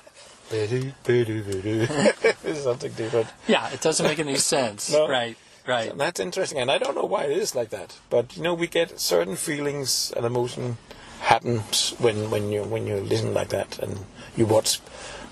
something 2.68 2.92
different. 2.92 3.28
yeah, 3.46 3.70
it 3.72 3.80
doesn't 3.80 4.06
make 4.06 4.18
any 4.18 4.36
sense. 4.36 4.92
No. 4.92 5.08
Right. 5.08 5.36
Right. 5.66 5.90
And 5.90 6.00
that's 6.00 6.20
interesting, 6.20 6.58
and 6.58 6.70
I 6.70 6.78
don't 6.78 6.94
know 6.94 7.08
why 7.14 7.24
it 7.24 7.38
is 7.44 7.54
like 7.54 7.70
that. 7.70 7.96
But 8.10 8.36
you 8.36 8.42
know, 8.42 8.54
we 8.54 8.66
get 8.66 9.00
certain 9.00 9.36
feelings 9.36 10.12
and 10.16 10.26
emotion 10.26 10.76
happens 11.24 11.94
when 11.98 12.30
when 12.30 12.50
you 12.52 12.62
when 12.62 12.86
you 12.86 12.96
listen 12.96 13.32
like 13.34 13.48
that 13.48 13.78
and 13.78 13.98
you 14.36 14.46
watch 14.46 14.80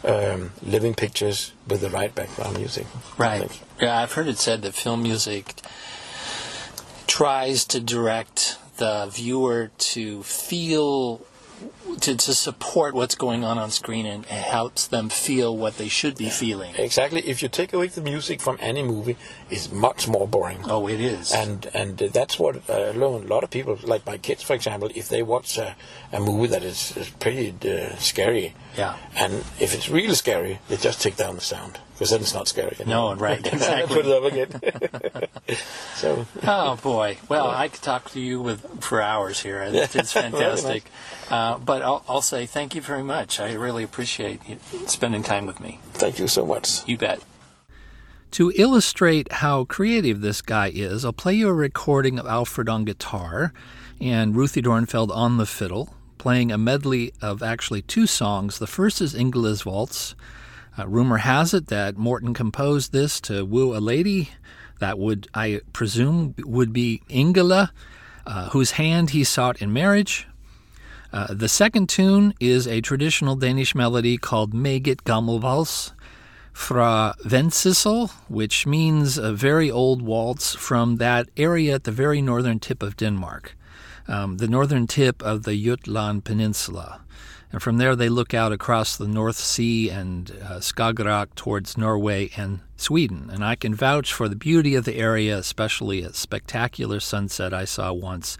um, 0.04 0.52
living 0.62 0.94
pictures 0.94 1.52
with 1.68 1.80
the 1.80 1.90
right 1.90 2.14
background 2.14 2.58
music. 2.58 2.86
Right. 3.18 3.60
Yeah, 3.80 3.98
I've 3.98 4.12
heard 4.12 4.28
it 4.28 4.38
said 4.38 4.62
that 4.62 4.74
film 4.74 5.02
music 5.02 5.54
tries 7.06 7.64
to 7.66 7.80
direct 7.80 8.58
the 8.78 9.06
viewer 9.06 9.70
to 9.78 10.22
feel 10.22 11.20
to, 12.00 12.16
to 12.16 12.34
support 12.34 12.94
what's 12.94 13.14
going 13.14 13.44
on 13.44 13.58
on 13.58 13.70
screen 13.70 14.06
and 14.06 14.24
helps 14.26 14.86
them 14.86 15.08
feel 15.08 15.56
what 15.56 15.76
they 15.78 15.88
should 15.88 16.16
be 16.16 16.28
feeling. 16.30 16.74
Exactly. 16.76 17.20
If 17.22 17.42
you 17.42 17.48
take 17.48 17.72
away 17.72 17.88
the 17.88 18.00
music 18.00 18.40
from 18.40 18.56
any 18.60 18.82
movie, 18.82 19.16
it's 19.50 19.70
much 19.72 20.08
more 20.08 20.26
boring. 20.26 20.60
Oh, 20.64 20.88
it 20.88 21.00
is. 21.00 21.32
And 21.32 21.66
and 21.74 21.98
that's 21.98 22.38
what 22.38 22.56
uh. 22.70 22.90
A 22.92 23.28
lot 23.28 23.44
of 23.44 23.50
people, 23.50 23.78
like 23.82 24.04
my 24.06 24.18
kids, 24.18 24.42
for 24.42 24.54
example, 24.54 24.90
if 24.94 25.08
they 25.08 25.22
watch 25.22 25.58
a, 25.58 25.74
a 26.12 26.20
movie 26.20 26.48
that 26.48 26.62
is, 26.62 26.96
is 26.96 27.08
pretty 27.10 27.54
uh, 27.68 27.96
scary, 27.96 28.54
Yeah. 28.76 28.96
and 29.16 29.32
if 29.60 29.74
it's 29.74 29.88
really 29.88 30.14
scary, 30.14 30.58
they 30.68 30.76
just 30.76 31.00
take 31.02 31.16
down 31.16 31.34
the 31.34 31.40
sound 31.40 31.78
because 32.02 32.10
then 32.10 32.20
it's 32.20 32.34
not 32.34 32.48
scary. 32.48 32.76
No, 32.84 33.14
right, 33.14 33.36
And 33.36 33.46
exactly. 33.54 34.02
Put 34.02 34.06
it 34.06 34.12
up 34.12 34.24
again. 34.24 35.58
so 35.94 36.26
Oh 36.42 36.74
boy! 36.82 37.18
Well, 37.28 37.48
I 37.48 37.68
could 37.68 37.80
talk 37.80 38.10
to 38.10 38.20
you 38.20 38.42
with 38.42 38.82
for 38.82 39.00
hours 39.00 39.40
here. 39.40 39.62
It's, 39.62 39.94
it's 39.94 40.12
fantastic. 40.24 40.82
Uh, 41.30 41.58
but 41.58 41.82
I'll, 41.82 42.04
I'll 42.08 42.20
say 42.20 42.44
thank 42.44 42.74
you 42.74 42.80
very 42.80 43.04
much. 43.04 43.38
I 43.38 43.52
really 43.52 43.84
appreciate 43.84 44.40
you 44.48 44.58
spending 44.88 45.22
time 45.22 45.46
with 45.46 45.60
me. 45.60 45.78
thank 45.92 46.18
you 46.18 46.26
so 46.26 46.44
much. 46.44 46.86
You 46.88 46.98
bet. 46.98 47.22
To 48.32 48.52
illustrate 48.56 49.30
how 49.30 49.62
creative 49.62 50.22
this 50.22 50.42
guy 50.42 50.72
is, 50.74 51.04
I'll 51.04 51.12
play 51.12 51.34
you 51.34 51.48
a 51.48 51.54
recording 51.54 52.18
of 52.18 52.26
Alfred 52.26 52.68
on 52.68 52.84
guitar 52.84 53.52
and 54.00 54.34
Ruthie 54.34 54.62
Dornfeld 54.62 55.14
on 55.14 55.36
the 55.36 55.46
fiddle, 55.46 55.94
playing 56.18 56.50
a 56.50 56.58
medley 56.58 57.12
of 57.22 57.44
actually 57.44 57.82
two 57.82 58.08
songs. 58.08 58.58
The 58.58 58.66
first 58.66 59.00
is 59.00 59.14
Ingela's 59.14 59.64
Waltz. 59.64 60.16
Uh, 60.78 60.88
rumor 60.88 61.18
has 61.18 61.52
it 61.52 61.66
that 61.66 61.96
Morten 61.96 62.32
composed 62.32 62.92
this 62.92 63.20
to 63.22 63.44
woo 63.44 63.76
a 63.76 63.78
lady 63.78 64.30
that 64.80 64.98
would, 64.98 65.28
I 65.34 65.60
presume, 65.72 66.34
would 66.38 66.72
be 66.72 67.02
Ingela, 67.08 67.70
uh, 68.26 68.48
whose 68.50 68.72
hand 68.72 69.10
he 69.10 69.22
sought 69.22 69.60
in 69.60 69.72
marriage. 69.72 70.26
Uh, 71.12 71.34
the 71.34 71.48
second 71.48 71.88
tune 71.88 72.32
is 72.40 72.66
a 72.66 72.80
traditional 72.80 73.36
Danish 73.36 73.74
melody 73.74 74.16
called 74.16 74.54
Meget 74.54 75.02
Gammelvals 75.04 75.92
fra 76.54 77.14
Vendsyssel, 77.24 78.10
which 78.28 78.66
means 78.66 79.18
a 79.18 79.32
very 79.32 79.70
old 79.70 80.00
waltz 80.00 80.54
from 80.54 80.96
that 80.96 81.28
area 81.36 81.74
at 81.74 81.84
the 81.84 81.92
very 81.92 82.22
northern 82.22 82.58
tip 82.58 82.82
of 82.82 82.96
Denmark, 82.96 83.56
um, 84.08 84.38
the 84.38 84.48
northern 84.48 84.86
tip 84.86 85.22
of 85.22 85.42
the 85.42 85.54
Jutland 85.54 86.24
Peninsula. 86.24 87.01
And 87.52 87.62
from 87.62 87.76
there, 87.76 87.94
they 87.94 88.08
look 88.08 88.32
out 88.32 88.50
across 88.50 88.96
the 88.96 89.06
North 89.06 89.36
Sea 89.36 89.90
and 89.90 90.30
uh, 90.42 90.58
Skagerrak 90.58 91.34
towards 91.34 91.76
Norway 91.76 92.30
and 92.36 92.60
Sweden. 92.78 93.28
And 93.30 93.44
I 93.44 93.56
can 93.56 93.74
vouch 93.74 94.12
for 94.12 94.26
the 94.26 94.36
beauty 94.36 94.74
of 94.74 94.86
the 94.86 94.96
area, 94.96 95.36
especially 95.36 96.02
a 96.02 96.14
spectacular 96.14 96.98
sunset 96.98 97.52
I 97.52 97.66
saw 97.66 97.92
once 97.92 98.38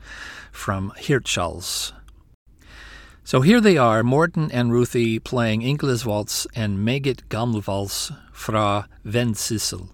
from 0.51 0.92
Hirtshals. 0.96 1.92
So 3.22 3.42
here 3.42 3.61
they 3.61 3.77
are, 3.77 4.03
Morten 4.03 4.51
and 4.51 4.72
Ruthie 4.72 5.18
playing 5.18 5.61
Ingela's 5.61 6.05
Waltz 6.05 6.46
and 6.57 6.79
Meget 6.79 7.29
Gammelvals 7.29 8.11
fra 8.33 8.88
Vendsyssel. 9.05 9.90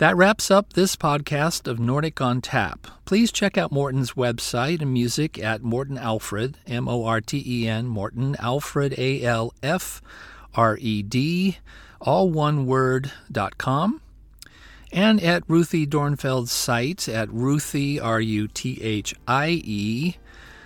That 0.00 0.16
wraps 0.16 0.50
up 0.50 0.72
this 0.72 0.96
podcast 0.96 1.68
of 1.68 1.78
Nordic 1.78 2.22
on 2.22 2.40
Tap. 2.40 2.86
Please 3.04 3.30
check 3.30 3.58
out 3.58 3.70
Morten's 3.70 4.12
website 4.12 4.80
and 4.80 4.94
music 4.94 5.38
at 5.38 5.62
Morten 5.62 5.98
Alfred, 5.98 6.56
M 6.66 6.88
O 6.88 7.04
R 7.04 7.20
T 7.20 7.44
E 7.46 7.68
N, 7.68 7.86
Morten 7.86 8.34
Alfred, 8.36 8.94
A 8.96 9.22
L 9.22 9.52
F 9.62 10.00
R 10.54 10.78
E 10.80 11.02
D, 11.02 11.58
all 12.00 12.30
one 12.30 12.64
word, 12.64 13.12
dot 13.30 13.58
com. 13.58 14.00
And 14.90 15.22
at 15.22 15.44
Ruthie 15.46 15.86
Dornfeld's 15.86 16.50
site 16.50 17.06
at 17.06 17.30
Ruthie, 17.30 18.00
R 18.00 18.22
U 18.22 18.48
T 18.48 18.80
H 18.82 19.14
I 19.28 19.60
E, 19.62 20.16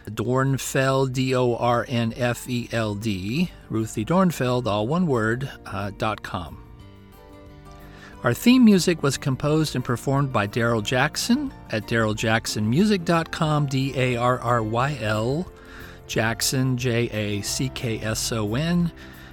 Dornfeld, 0.07 1.13
D 1.13 1.35
O 1.35 1.57
R 1.57 1.85
N 1.89 2.15
F 2.17 2.49
E 2.49 2.69
L 2.71 2.95
D, 2.95 3.51
Ruthie 3.69 4.05
Dornfeld, 4.05 4.69
all 4.69 4.87
one 4.87 5.09
word, 5.09 5.51
uh, 5.67 5.91
dot 5.99 6.23
com. 6.23 6.64
Our 8.25 8.33
theme 8.33 8.65
music 8.65 9.03
was 9.03 9.19
composed 9.19 9.75
and 9.77 9.85
performed 9.85 10.33
by 10.33 10.47
Daryl 10.47 10.83
Jackson 10.83 11.53
at 11.71 11.87
daryljacksonmusic.com, 11.87 13.67
D 13.67 13.93
A 13.95 14.17
R 14.17 14.41
R 14.41 14.63
Y 14.63 14.99
L, 15.03 15.53
Jackson, 16.07 16.79
J 16.79 17.11
A 17.11 17.43
C 17.43 17.69
K 17.69 18.01
S 18.01 18.33
O 18.33 18.55
N, 18.55 18.91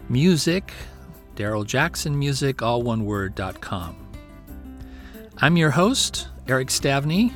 music, 0.09 0.73
Daryl 1.37 1.65
Jackson 1.65 2.19
Music, 2.19 2.61
all 2.61 2.81
one 2.81 3.05
word, 3.05 3.33
dot 3.33 3.61
com. 3.61 3.95
I'm 5.37 5.55
your 5.55 5.71
host, 5.71 6.27
Eric 6.49 6.67
Stavney. 6.67 7.31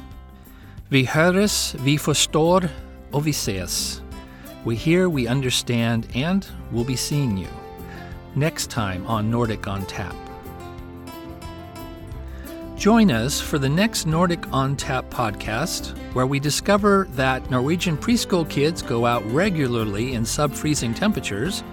Vi 0.90 1.06
höres, 1.06 1.74
vi 1.80 1.98
förstår, 1.98 2.70
och 3.12 3.26
vi 3.26 3.32
ses. 3.32 4.02
We 4.66 4.76
hear, 4.76 5.08
we 5.08 5.26
understand, 5.28 6.08
and 6.14 6.46
we'll 6.74 6.84
be 6.84 6.98
seeing 6.98 7.38
you 7.38 7.48
next 8.36 8.70
time 8.70 9.08
on 9.08 9.32
Nordic 9.32 9.68
on 9.68 9.86
Tap. 9.86 10.25
Join 12.76 13.10
us 13.10 13.40
for 13.40 13.58
the 13.58 13.70
next 13.70 14.06
Nordic 14.06 14.52
on 14.52 14.76
Tap 14.76 15.10
podcast, 15.10 15.98
where 16.14 16.28
we 16.28 16.40
discover 16.40 17.08
that 17.12 17.50
Norwegian 17.50 17.98
preschool 17.98 18.48
kids 18.50 18.82
go 18.82 19.06
out 19.06 19.26
regularly 19.32 20.14
in 20.14 20.26
sub 20.26 20.54
freezing 20.54 20.94
temperatures 20.94 21.64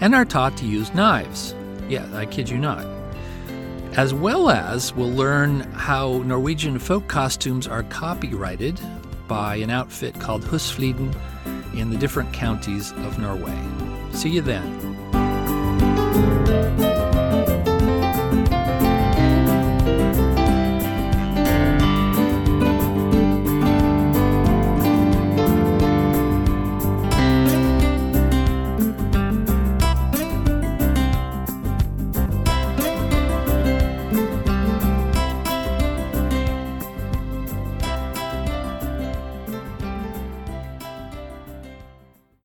and 0.00 0.16
are 0.16 0.24
taught 0.24 0.56
to 0.56 0.66
use 0.66 0.92
knives. 0.94 1.54
Yeah, 1.88 2.08
I 2.12 2.26
kid 2.26 2.50
you 2.50 2.58
not. 2.58 2.84
As 3.92 4.12
well 4.12 4.50
as 4.50 4.92
we'll 4.94 5.10
learn 5.12 5.60
how 5.72 6.18
Norwegian 6.22 6.78
folk 6.80 7.06
costumes 7.06 7.68
are 7.68 7.84
copyrighted 7.84 8.80
by 9.28 9.56
an 9.56 9.70
outfit 9.70 10.18
called 10.18 10.42
Husfliden 10.42 11.14
in 11.74 11.90
the 11.90 11.96
different 11.96 12.32
counties 12.32 12.90
of 12.92 13.18
Norway. 13.18 13.58
See 14.12 14.30
you 14.30 14.42
then. 14.42 14.92